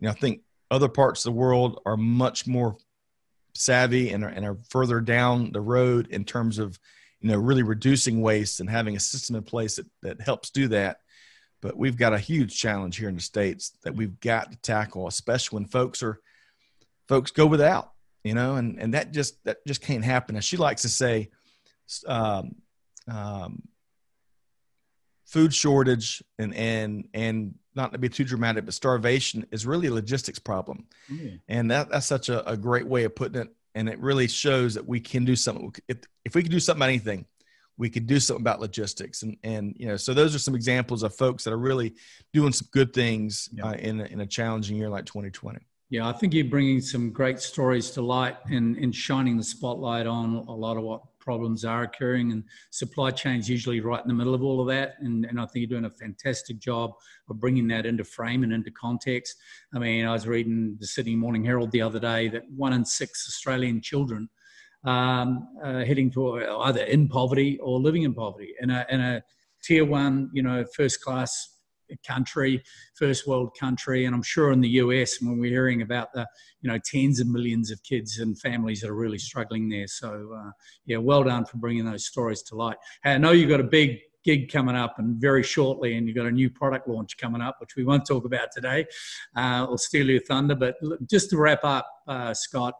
you 0.00 0.06
know, 0.06 0.10
I 0.10 0.14
think 0.14 0.40
other 0.70 0.88
parts 0.88 1.24
of 1.24 1.32
the 1.32 1.38
world 1.38 1.80
are 1.86 1.96
much 1.96 2.46
more 2.46 2.76
savvy 3.54 4.10
and 4.10 4.24
are, 4.24 4.28
and 4.28 4.44
are 4.44 4.58
further 4.68 5.00
down 5.00 5.52
the 5.52 5.60
road 5.60 6.08
in 6.08 6.24
terms 6.24 6.58
of, 6.58 6.78
you 7.20 7.30
know, 7.30 7.38
really 7.38 7.62
reducing 7.62 8.20
waste 8.20 8.58
and 8.58 8.68
having 8.68 8.96
a 8.96 9.00
system 9.00 9.36
in 9.36 9.44
place 9.44 9.76
that, 9.76 9.86
that 10.02 10.20
helps 10.20 10.50
do 10.50 10.66
that 10.68 10.98
but 11.60 11.76
we've 11.76 11.96
got 11.96 12.12
a 12.12 12.18
huge 12.18 12.58
challenge 12.58 12.96
here 12.96 13.08
in 13.08 13.16
the 13.16 13.20
states 13.20 13.72
that 13.82 13.94
we've 13.94 14.20
got 14.20 14.52
to 14.52 14.58
tackle, 14.58 15.06
especially 15.06 15.56
when 15.56 15.66
folks 15.66 16.02
are 16.02 16.20
folks 17.08 17.30
go 17.30 17.46
without, 17.46 17.92
you 18.24 18.34
know, 18.34 18.56
and 18.56 18.78
and 18.80 18.94
that 18.94 19.12
just 19.12 19.42
that 19.44 19.64
just 19.66 19.82
can't 19.82 20.04
happen. 20.04 20.36
As 20.36 20.44
she 20.44 20.56
likes 20.56 20.82
to 20.82 20.88
say, 20.88 21.30
um, 22.06 22.56
um, 23.08 23.62
food 25.24 25.54
shortage 25.54 26.22
and 26.38 26.54
and 26.54 27.08
and 27.14 27.54
not 27.74 27.92
to 27.92 27.98
be 27.98 28.08
too 28.08 28.24
dramatic, 28.24 28.64
but 28.64 28.74
starvation 28.74 29.46
is 29.50 29.66
really 29.66 29.88
a 29.88 29.92
logistics 29.92 30.38
problem, 30.38 30.86
and 31.48 31.70
that 31.70 31.90
that's 31.90 32.06
such 32.06 32.28
a, 32.28 32.48
a 32.48 32.56
great 32.56 32.86
way 32.86 33.04
of 33.04 33.14
putting 33.14 33.42
it. 33.42 33.48
And 33.74 33.90
it 33.90 34.00
really 34.00 34.26
shows 34.26 34.72
that 34.74 34.88
we 34.88 35.00
can 35.00 35.26
do 35.26 35.36
something. 35.36 35.74
If, 35.86 35.98
if 36.24 36.34
we 36.34 36.42
can 36.42 36.50
do 36.50 36.60
something 36.60 36.78
about 36.78 36.88
anything, 36.88 37.26
we 37.78 37.90
could 37.90 38.06
do 38.06 38.18
something 38.18 38.42
about 38.42 38.60
logistics. 38.60 39.22
And 39.22 39.36
and 39.42 39.74
you 39.78 39.86
know 39.86 39.96
so 39.96 40.14
those 40.14 40.34
are 40.34 40.38
some 40.38 40.54
examples 40.54 41.02
of 41.02 41.14
folks 41.14 41.44
that 41.44 41.52
are 41.52 41.58
really 41.58 41.94
doing 42.32 42.52
some 42.52 42.68
good 42.72 42.92
things 42.92 43.48
yeah. 43.52 43.66
uh, 43.66 43.72
in, 43.74 44.00
a, 44.00 44.04
in 44.04 44.20
a 44.20 44.26
challenging 44.26 44.76
year 44.76 44.88
like 44.88 45.04
2020 45.06 45.58
yeah 45.90 46.08
i 46.08 46.12
think 46.12 46.34
you're 46.34 46.44
bringing 46.44 46.80
some 46.80 47.10
great 47.10 47.40
stories 47.40 47.90
to 47.90 48.02
light 48.02 48.36
and, 48.50 48.76
and 48.76 48.94
shining 48.94 49.36
the 49.36 49.42
spotlight 49.42 50.06
on 50.06 50.44
a 50.48 50.52
lot 50.52 50.76
of 50.76 50.82
what 50.82 51.02
problems 51.18 51.64
are 51.64 51.82
occurring 51.82 52.30
and 52.30 52.44
supply 52.70 53.10
chains 53.10 53.48
usually 53.48 53.80
right 53.80 54.00
in 54.00 54.08
the 54.08 54.14
middle 54.14 54.34
of 54.34 54.42
all 54.42 54.60
of 54.60 54.66
that 54.68 54.94
and, 55.00 55.24
and 55.24 55.40
i 55.40 55.46
think 55.46 55.56
you're 55.68 55.80
doing 55.80 55.90
a 55.90 55.96
fantastic 55.96 56.58
job 56.58 56.92
of 57.28 57.40
bringing 57.40 57.66
that 57.66 57.86
into 57.86 58.04
frame 58.04 58.44
and 58.44 58.52
into 58.52 58.70
context. 58.70 59.36
I 59.74 59.78
mean 59.78 60.06
i 60.06 60.12
was 60.12 60.26
reading 60.26 60.76
the 60.78 60.86
sydney 60.86 61.16
morning 61.16 61.44
herald 61.44 61.72
the 61.72 61.82
other 61.82 61.98
day 62.00 62.28
that 62.28 62.42
one 62.54 62.72
in 62.72 62.84
six 62.84 63.26
australian 63.28 63.80
children 63.80 64.28
um, 64.84 65.48
uh, 65.62 65.84
heading 65.84 66.10
to 66.12 66.44
either 66.60 66.82
in 66.82 67.08
poverty 67.08 67.58
or 67.62 67.80
living 67.80 68.02
in 68.02 68.14
poverty 68.14 68.54
in 68.60 68.70
a, 68.70 68.86
in 68.90 69.00
a 69.00 69.22
tier 69.62 69.84
one, 69.84 70.30
you 70.32 70.42
know, 70.42 70.64
first 70.76 71.02
class 71.02 71.56
country, 72.06 72.62
first 72.94 73.26
world 73.26 73.56
country, 73.58 74.04
and 74.04 74.14
I'm 74.14 74.22
sure 74.22 74.52
in 74.52 74.60
the 74.60 74.68
US 74.68 75.20
when 75.20 75.38
we're 75.38 75.50
hearing 75.50 75.82
about 75.82 76.12
the 76.12 76.26
you 76.60 76.70
know 76.70 76.78
tens 76.84 77.20
of 77.20 77.28
millions 77.28 77.70
of 77.70 77.82
kids 77.82 78.18
and 78.18 78.38
families 78.38 78.80
that 78.80 78.90
are 78.90 78.94
really 78.94 79.18
struggling 79.18 79.68
there. 79.68 79.86
So 79.86 80.32
uh, 80.36 80.50
yeah, 80.84 80.98
well 80.98 81.24
done 81.24 81.44
for 81.44 81.58
bringing 81.58 81.84
those 81.84 82.06
stories 82.06 82.42
to 82.44 82.56
light. 82.56 82.76
Hey, 83.04 83.12
I 83.12 83.18
know 83.18 83.32
you've 83.32 83.50
got 83.50 83.60
a 83.60 83.64
big 83.64 83.98
gig 84.24 84.50
coming 84.50 84.74
up 84.74 84.98
and 84.98 85.20
very 85.20 85.42
shortly, 85.42 85.96
and 85.96 86.06
you've 86.06 86.16
got 86.16 86.26
a 86.26 86.30
new 86.30 86.50
product 86.50 86.88
launch 86.88 87.16
coming 87.16 87.40
up, 87.40 87.56
which 87.60 87.76
we 87.76 87.84
won't 87.84 88.06
talk 88.06 88.24
about 88.24 88.48
today. 88.52 88.84
Uh, 89.36 89.66
will 89.68 89.78
steal 89.78 90.10
your 90.10 90.20
thunder, 90.20 90.54
but 90.54 90.76
just 91.08 91.30
to 91.30 91.36
wrap 91.36 91.62
up, 91.62 91.88
uh, 92.08 92.34
Scott 92.34 92.74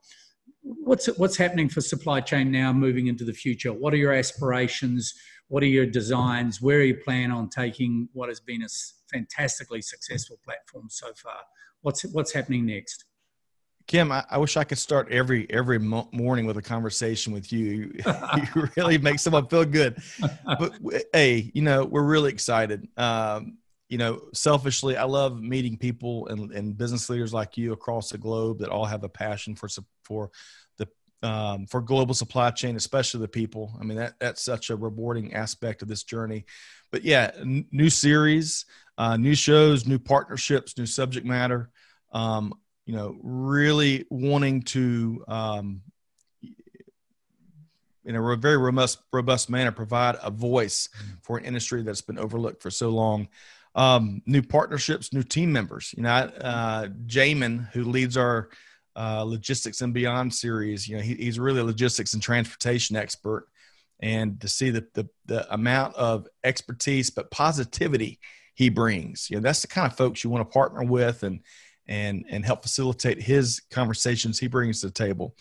what's 0.67 1.07
what's 1.19 1.37
happening 1.37 1.69
for 1.69 1.81
supply 1.81 2.21
chain 2.21 2.51
now 2.51 2.73
moving 2.73 3.07
into 3.07 3.25
the 3.25 3.33
future? 3.33 3.73
What 3.73 3.95
are 3.95 3.99
your 3.99 4.13
aspirations? 4.13 5.15
What 5.49 5.63
are 5.63 5.67
your 5.67 5.87
designs? 5.87 6.61
Where 6.61 6.79
are 6.79 6.85
you 6.85 6.97
planning 6.97 7.31
on 7.31 7.49
taking 7.49 8.09
what 8.13 8.29
has 8.29 8.41
been 8.41 8.63
a 8.63 8.69
fantastically 9.13 9.81
successful 9.81 10.39
platform 10.45 10.87
so 10.89 11.13
far? 11.15 11.39
What's 11.83 12.03
what's 12.13 12.33
happening 12.33 12.67
next? 12.67 13.05
Kim, 13.87 14.11
I, 14.11 14.25
I 14.29 14.39
wish 14.39 14.57
I 14.57 14.65
could 14.65 14.79
start 14.79 15.13
every 15.13 15.49
every 15.49 15.79
mo- 15.79 16.09
morning 16.11 16.47
with 16.47 16.57
a 16.57 16.63
conversation 16.63 17.33
with 17.33 17.53
you. 17.53 17.93
You, 17.95 18.69
really 18.77 18.99
make 18.99 19.21
someone 19.21 19.47
feel 19.47 19.65
good. 19.65 20.03
But 20.45 20.81
hey, 21.13 21.53
you 21.55 21.63
know 21.63 21.85
we're 21.85 22.03
really 22.03 22.33
excited. 22.33 22.89
Um, 22.97 23.59
you 23.89 23.99
know, 23.99 24.21
selfishly, 24.33 24.97
I 24.97 25.05
love 25.05 25.41
meeting 25.41 25.77
people 25.77 26.27
and, 26.29 26.51
and 26.53 26.77
business 26.77 27.09
leaders 27.09 27.33
like 27.33 27.57
you 27.57 27.73
across 27.73 28.11
the 28.11 28.19
globe 28.19 28.59
that 28.59 28.71
all 28.71 28.85
have 28.85 29.05
a 29.05 29.09
passion 29.09 29.55
for 29.55 29.69
for 30.03 30.31
the 30.79 30.89
um, 31.23 31.67
for 31.67 31.81
global 31.81 32.15
supply 32.15 32.51
chain, 32.51 32.77
especially 32.77 33.21
the 33.21 33.29
people. 33.29 33.77
I 33.81 33.85
mean, 33.85 33.99
that 33.99 34.15
that's 34.19 34.45
such 34.45 34.71
a 34.71 34.77
rewarding 34.77 35.35
aspect 35.35 35.83
of 35.83 35.89
this 35.89 36.03
journey. 36.03 36.47
But 36.91 37.05
yeah, 37.05 37.31
n- 37.39 37.67
new 37.71 37.91
series, 37.91 38.65
uh, 38.99 39.17
new 39.17 39.35
shows, 39.35 39.87
new 39.87 39.99
partnerships, 39.99 40.77
new 40.77 40.87
subject 40.87 41.27
matter. 41.27 41.71
Um, 42.13 42.55
you 42.87 42.95
know, 42.95 43.17
really 43.23 44.07
wanting 44.11 44.63
to 44.63 45.25
um, 45.29 45.83
in 48.07 48.15
a 48.15 48.37
very 48.37 48.57
robust, 48.57 49.01
robust 49.13 49.51
manner 49.51 49.73
provide 49.73 50.17
a 50.23 50.31
voice 50.31 50.89
mm-hmm. 50.89 51.15
for 51.23 51.39
an 51.39 51.45
industry 51.45 51.83
that's 51.83 52.01
been 52.01 52.19
overlooked 52.19 52.63
for 52.63 52.71
so 52.71 52.91
long 52.91 53.29
um, 53.77 54.23
new 54.27 54.43
partnerships, 54.43 55.13
new 55.13 55.23
team 55.23 55.53
members. 55.53 55.95
You 55.97 56.03
know, 56.03 56.11
uh, 56.11 56.89
Jamin, 57.07 57.71
who 57.73 57.85
leads 57.85 58.17
our 58.17 58.49
uh, 58.97 59.23
logistics 59.23 59.83
and 59.83 59.93
beyond 59.93 60.35
series, 60.35 60.89
you 60.89 60.97
know, 60.97 61.03
he, 61.03 61.15
he's 61.15 61.39
really 61.39 61.61
a 61.61 61.65
logistics 61.65 62.15
and 62.15 62.23
transportation 62.23 62.97
expert. 62.97 63.47
And 64.01 64.41
to 64.41 64.49
see 64.49 64.71
the, 64.71 64.87
the, 64.95 65.09
the 65.27 65.53
amount 65.53 65.95
of 65.97 66.27
expertise, 66.43 67.11
but 67.11 67.31
positivity 67.31 68.19
he 68.55 68.71
brings, 68.71 69.29
you 69.31 69.37
know, 69.37 69.43
that's 69.43 69.61
the 69.61 69.69
kind 69.69 69.91
of 69.91 69.97
folks 69.97 70.25
you 70.25 70.31
want 70.31 70.49
to 70.49 70.53
partner 70.53 70.83
with 70.83 71.23
and, 71.23 71.41
and, 71.87 72.25
and 72.31 72.45
help 72.45 72.63
facilitate 72.63 73.23
his 73.23 73.61
conversations 73.71 74.39
he 74.39 74.49
brings 74.49 74.81
to 74.81 74.87
the 74.87 74.93
table. 74.93 75.35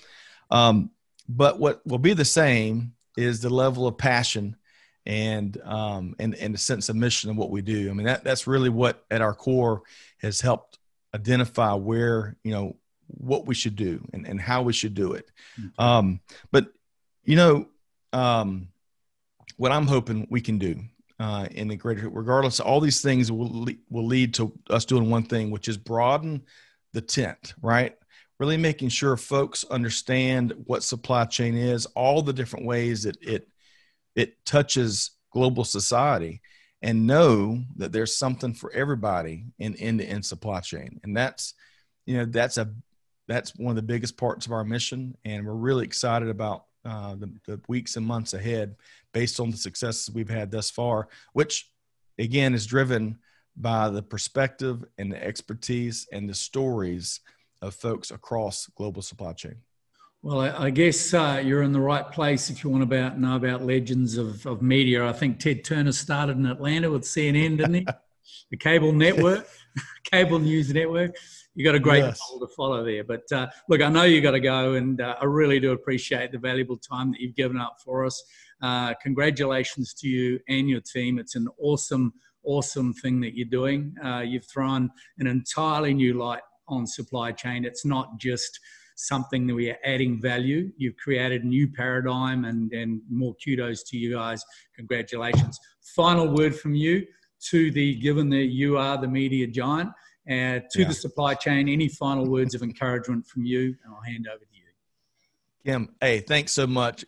Um, 0.52 0.92
but 1.28 1.60
what 1.60 1.86
will 1.88 1.98
be 1.98 2.14
the 2.14 2.26
same 2.26 2.94
is 3.18 3.40
the 3.40 3.50
level 3.50 3.88
of 3.88 3.98
passion 3.98 4.58
and 5.06 5.60
um, 5.64 6.16
and 6.20 6.36
and 6.36 6.56
a 6.56 6.58
sense 6.58 6.90
of 6.90 6.96
mission 6.96 7.30
of 7.30 7.38
what 7.38 7.52
we 7.52 7.62
do. 7.62 7.90
I 7.90 7.94
mean 7.94 8.06
that 8.06 8.24
that's 8.24 8.48
really 8.48 8.70
what 8.70 9.04
at 9.12 9.22
our 9.22 9.34
core 9.34 9.84
has 10.20 10.42
helped 10.42 10.80
identify 11.14 11.74
where 11.74 12.36
you 12.44 12.52
know 12.52 12.76
what 13.08 13.46
we 13.46 13.54
should 13.54 13.76
do 13.76 14.04
and, 14.14 14.26
and 14.26 14.42
how 14.42 14.64
we 14.64 14.74
should 14.74 14.94
do 14.94 15.14
it. 15.14 15.30
Mm-hmm. 15.60 15.82
Um, 15.82 16.20
but 16.52 16.68
you 17.24 17.36
know 17.36 17.68
um, 18.14 18.70
what 19.58 19.72
I'm 19.72 19.88
hoping 19.88 20.28
we 20.30 20.42
can 20.42 20.58
do 20.58 20.80
uh, 21.20 21.48
in 21.52 21.68
the 21.68 21.76
greater 21.76 22.10
regardless 22.10 22.60
all 22.60 22.80
these 22.80 23.02
things 23.02 23.32
will 23.32 23.66
le- 23.66 23.74
will 23.90 24.06
lead 24.06 24.34
to 24.36 24.52
us 24.70 24.86
doing 24.86 25.10
one 25.10 25.24
thing 25.24 25.52
which 25.52 25.68
is 25.68 25.78
broaden 25.78 26.44
the 26.94 27.02
tent 27.02 27.54
right 27.62 27.96
really 28.40 28.58
making 28.58 28.90
sure 28.90 29.16
folks 29.16 29.64
understand 29.66 30.54
what 30.66 30.84
supply 30.84 31.26
chain 31.26 31.56
is, 31.56 31.86
all 31.88 32.22
the 32.22 32.34
different 32.34 32.66
ways 32.66 33.04
that 33.04 33.18
it 33.22 33.48
it 34.16 34.44
touches 34.46 35.12
global 35.32 35.64
society, 35.64 36.42
and 36.82 37.08
know 37.08 37.64
that 37.78 37.92
there's 37.92 38.16
something 38.16 38.54
for 38.54 38.72
everybody 38.72 39.46
in 39.60 39.76
end-to-end 39.76 40.26
supply 40.26 40.60
chain. 40.60 41.00
And 41.04 41.18
that's, 41.18 41.54
you 42.06 42.18
know, 42.18 42.26
that's 42.26 42.58
a 42.58 42.70
that's 43.28 43.56
one 43.56 43.72
of 43.72 43.76
the 43.76 43.82
biggest 43.82 44.18
parts 44.18 44.46
of 44.46 44.52
our 44.52 44.64
mission, 44.64 45.18
and 45.26 45.46
we're 45.46 45.54
really 45.54 45.84
excited 45.84 46.30
about 46.30 46.66
uh, 46.86 47.16
the, 47.16 47.32
the 47.48 47.60
weeks 47.68 47.98
and 47.98 48.06
months 48.06 48.34
ahead 48.36 48.76
based 49.14 49.40
on 49.40 49.50
the 49.50 49.58
successes 49.58 50.14
we've 50.14 50.30
had 50.30 50.52
thus 50.52 50.70
far, 50.70 51.08
which 51.34 51.72
again 52.20 52.54
is 52.54 52.68
driven 52.68 53.18
by 53.58 53.90
the 53.90 54.04
perspective 54.04 54.86
and 54.98 55.12
the 55.12 55.24
expertise 55.24 56.08
and 56.12 56.30
the 56.30 56.36
stories 56.36 57.22
of 57.62 57.74
folks 57.74 58.12
across 58.12 58.68
global 58.76 59.02
supply 59.02 59.34
chain. 59.34 59.56
Well, 60.26 60.40
I, 60.40 60.66
I 60.66 60.70
guess 60.72 61.14
uh, 61.14 61.40
you're 61.46 61.62
in 61.62 61.72
the 61.72 61.80
right 61.80 62.12
place 62.12 62.50
if 62.50 62.64
you 62.64 62.72
want 62.72 62.90
to 62.90 63.20
know 63.20 63.36
about 63.36 63.62
legends 63.62 64.18
of, 64.18 64.44
of 64.48 64.60
media. 64.60 65.06
I 65.06 65.14
think 65.14 65.38
Ted 65.38 65.64
Turner 65.64 65.92
started 65.92 66.36
in 66.36 66.48
Atlanta 66.48 66.90
with 66.90 67.04
CNN, 67.04 67.58
didn't 67.58 67.74
he? 67.76 67.88
the 68.50 68.58
cable 68.58 68.92
network, 68.92 69.48
cable 70.12 70.40
news 70.40 70.74
network. 70.74 71.16
You 71.54 71.64
got 71.64 71.76
a 71.76 71.80
great 71.80 72.00
yes. 72.00 72.20
to 72.40 72.48
follow 72.58 72.84
there. 72.84 73.04
But 73.04 73.32
uh, 73.32 73.50
look, 73.70 73.84
I 73.84 73.90
know 73.90 74.02
you 74.02 74.20
got 74.20 74.32
to 74.32 74.40
go, 74.40 74.74
and 74.74 75.00
uh, 75.00 75.16
I 75.22 75.26
really 75.26 75.60
do 75.60 75.74
appreciate 75.74 76.32
the 76.32 76.40
valuable 76.40 76.78
time 76.78 77.12
that 77.12 77.20
you've 77.20 77.36
given 77.36 77.58
up 77.58 77.78
for 77.86 78.04
us. 78.04 78.24
Uh, 78.64 78.96
congratulations 79.04 79.94
to 79.94 80.08
you 80.08 80.40
and 80.50 80.68
your 80.68 80.82
team. 80.82 81.20
It's 81.20 81.36
an 81.36 81.48
awesome, 81.60 82.12
awesome 82.44 82.96
thing 82.96 83.22
that 83.22 83.38
you're 83.38 83.46
doing. 83.46 83.94
Uh, 84.04 84.22
you've 84.22 84.48
thrown 84.48 84.90
an 85.20 85.28
entirely 85.28 85.94
new 85.94 86.16
light 86.16 86.42
on 86.68 86.88
supply 86.88 87.32
chain. 87.32 87.64
It's 87.64 87.86
not 87.86 88.18
just 88.18 88.60
something 88.96 89.46
that 89.48 89.54
we 89.54 89.70
are 89.70 89.78
adding 89.84 90.20
value. 90.22 90.72
You've 90.78 90.98
created 90.98 91.44
a 91.44 91.48
new 91.48 91.68
paradigm 91.68 92.46
and, 92.46 92.72
and 92.72 93.02
more 93.10 93.36
kudos 93.44 93.84
to 93.84 93.98
you 93.98 94.14
guys. 94.14 94.44
Congratulations. 94.76 95.60
Final 95.82 96.34
word 96.34 96.56
from 96.56 96.74
you 96.74 97.06
to 97.50 97.72
the, 97.72 97.96
given 97.96 98.30
that 98.30 98.46
you 98.46 98.78
are 98.78 98.98
the 98.98 99.08
media 99.08 99.48
giant, 99.48 99.90
uh, 100.30 100.60
to 100.72 100.82
yeah. 100.82 100.88
the 100.88 100.94
supply 100.94 101.34
chain, 101.36 101.70
any 101.70 101.88
final 101.88 102.26
words 102.26 102.56
of 102.56 102.64
encouragement 102.64 103.28
from 103.28 103.46
you? 103.46 103.76
And 103.84 103.94
I'll 103.94 104.02
hand 104.02 104.28
over 104.28 104.40
to 104.40 104.46
you. 104.52 104.64
Kim, 105.66 105.96
hey, 106.00 106.20
thanks 106.20 106.52
so 106.52 106.66
much. 106.66 107.06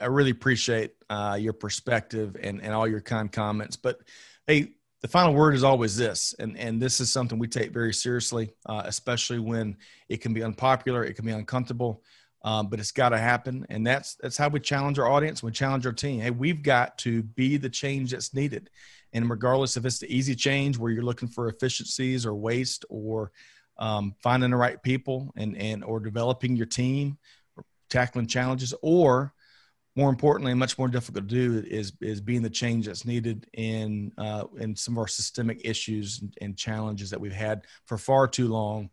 I 0.00 0.06
really 0.06 0.30
appreciate 0.30 0.92
uh, 1.10 1.36
your 1.40 1.52
perspective 1.52 2.36
and, 2.40 2.62
and 2.62 2.72
all 2.72 2.88
your 2.88 3.00
kind 3.00 3.30
comments. 3.30 3.76
But 3.76 4.00
hey, 4.46 4.72
the 5.02 5.08
final 5.08 5.34
word 5.34 5.54
is 5.54 5.64
always 5.64 5.96
this, 5.96 6.34
and 6.38 6.56
and 6.56 6.80
this 6.80 7.00
is 7.00 7.12
something 7.12 7.38
we 7.38 7.48
take 7.48 7.70
very 7.70 7.92
seriously, 7.92 8.54
uh, 8.66 8.82
especially 8.84 9.38
when 9.38 9.76
it 10.08 10.20
can 10.20 10.32
be 10.32 10.42
unpopular, 10.42 11.04
it 11.04 11.14
can 11.14 11.26
be 11.26 11.32
uncomfortable, 11.32 12.02
um, 12.44 12.68
but 12.68 12.80
it's 12.80 12.92
got 12.92 13.10
to 13.10 13.18
happen, 13.18 13.66
and 13.68 13.86
that's 13.86 14.14
that's 14.16 14.36
how 14.36 14.48
we 14.48 14.58
challenge 14.58 14.98
our 14.98 15.08
audience, 15.08 15.42
we 15.42 15.52
challenge 15.52 15.86
our 15.86 15.92
team. 15.92 16.20
Hey, 16.20 16.30
we've 16.30 16.62
got 16.62 16.96
to 16.98 17.22
be 17.22 17.56
the 17.56 17.68
change 17.68 18.12
that's 18.12 18.34
needed, 18.34 18.70
and 19.12 19.28
regardless 19.28 19.76
if 19.76 19.84
it's 19.84 19.98
the 19.98 20.14
easy 20.14 20.34
change 20.34 20.78
where 20.78 20.90
you're 20.90 21.02
looking 21.02 21.28
for 21.28 21.48
efficiencies 21.48 22.24
or 22.24 22.34
waste 22.34 22.84
or 22.88 23.32
um, 23.78 24.14
finding 24.22 24.50
the 24.50 24.56
right 24.56 24.82
people 24.82 25.32
and 25.36 25.56
and 25.58 25.84
or 25.84 26.00
developing 26.00 26.56
your 26.56 26.66
team, 26.66 27.18
or 27.56 27.64
tackling 27.90 28.26
challenges, 28.26 28.72
or 28.80 29.34
more 29.96 30.10
importantly 30.10 30.52
and 30.52 30.60
much 30.60 30.78
more 30.78 30.88
difficult 30.88 31.28
to 31.28 31.34
do 31.34 31.66
is 31.66 31.92
is 32.00 32.20
being 32.20 32.42
the 32.42 32.50
change 32.50 32.86
that's 32.86 33.06
needed 33.06 33.46
in 33.54 34.12
uh, 34.18 34.44
in 34.58 34.76
some 34.76 34.94
of 34.94 34.98
our 34.98 35.08
systemic 35.08 35.62
issues 35.64 36.20
and, 36.20 36.36
and, 36.40 36.56
challenges 36.56 37.10
that 37.10 37.20
we've 37.20 37.32
had 37.32 37.62
for 37.86 37.96
far 37.96 38.28
too 38.28 38.48
long 38.48 38.90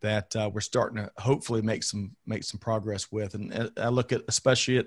that 0.00 0.34
uh, 0.36 0.50
we're 0.52 0.60
starting 0.60 0.96
to 0.96 1.10
hopefully 1.18 1.62
make 1.62 1.82
some 1.82 2.12
make 2.26 2.42
some 2.42 2.58
progress 2.58 3.12
with. 3.12 3.34
And 3.34 3.52
uh, 3.52 3.68
I 3.76 3.88
look 3.88 4.12
at 4.12 4.22
especially 4.28 4.78
at 4.78 4.86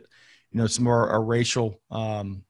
you 0.51 0.60
know 0.60 0.67
some 0.67 0.88
of 0.88 0.91
our, 0.91 1.10
our 1.10 1.23
racial 1.23 1.79
um, 1.91 2.43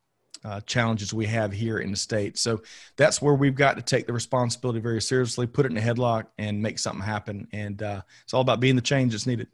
uh, 0.43 0.62
challenges 0.62 1.13
we 1.13 1.25
have 1.25 1.51
here 1.51 1.79
in 1.79 1.91
the 1.91 1.97
state. 1.97 2.38
So 2.38 2.62
that's 2.95 3.21
where 3.21 3.34
we've 3.34 3.55
got 3.55 3.75
to 3.75 3.82
take 3.82 4.08
the 4.08 4.13
responsibility 4.13 4.79
very 4.79 5.01
seriously 5.01 5.45
put 5.45 5.65
it 5.65 5.71
in 5.71 5.77
a 5.77 5.82
headlock 5.82 6.27
and 6.38 6.62
make 6.62 6.79
something 6.79 7.03
happen. 7.03 7.47
And 7.51 7.84
uh, 7.84 8.01
it's 8.23 8.34
all 8.34 8.41
about 8.41 8.62
being 8.62 8.77
the 8.77 8.82
change 8.82 9.12
that's 9.12 9.27
needed. 9.27 9.47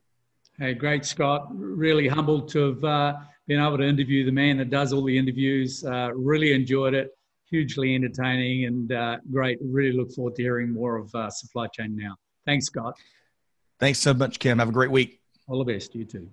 Hey 0.59 0.73
great 0.73 1.05
scott. 1.05 1.47
Really 1.51 2.07
humbled 2.07 2.49
to 2.49 2.73
have 2.73 2.83
uh, 2.83 3.15
been 3.47 3.59
able 3.59 3.77
to 3.77 3.83
interview 3.83 4.25
the 4.25 4.31
man 4.31 4.57
that 4.57 4.69
does 4.69 4.93
all 4.93 5.03
the 5.03 5.17
interviews. 5.17 5.83
Uh, 5.83 6.11
really 6.13 6.53
enjoyed 6.53 6.93
it. 6.93 7.09
Hugely 7.49 7.93
entertaining 7.93 8.65
and 8.65 8.91
uh, 8.91 9.17
great. 9.31 9.59
Really 9.61 9.95
look 9.95 10.11
forward 10.11 10.35
to 10.35 10.41
hearing 10.41 10.73
more 10.73 10.97
of 10.97 11.13
uh, 11.13 11.29
supply 11.29 11.67
chain 11.67 11.95
now. 11.95 12.15
Thanks, 12.45 12.65
Scott. 12.65 12.95
Thanks 13.79 13.99
so 13.99 14.13
much, 14.13 14.39
Kim. 14.39 14.59
Have 14.59 14.69
a 14.69 14.73
great 14.73 14.91
week. 14.91 15.19
All 15.47 15.63
the 15.63 15.73
best. 15.73 15.93
You 15.93 16.05
too. 16.05 16.29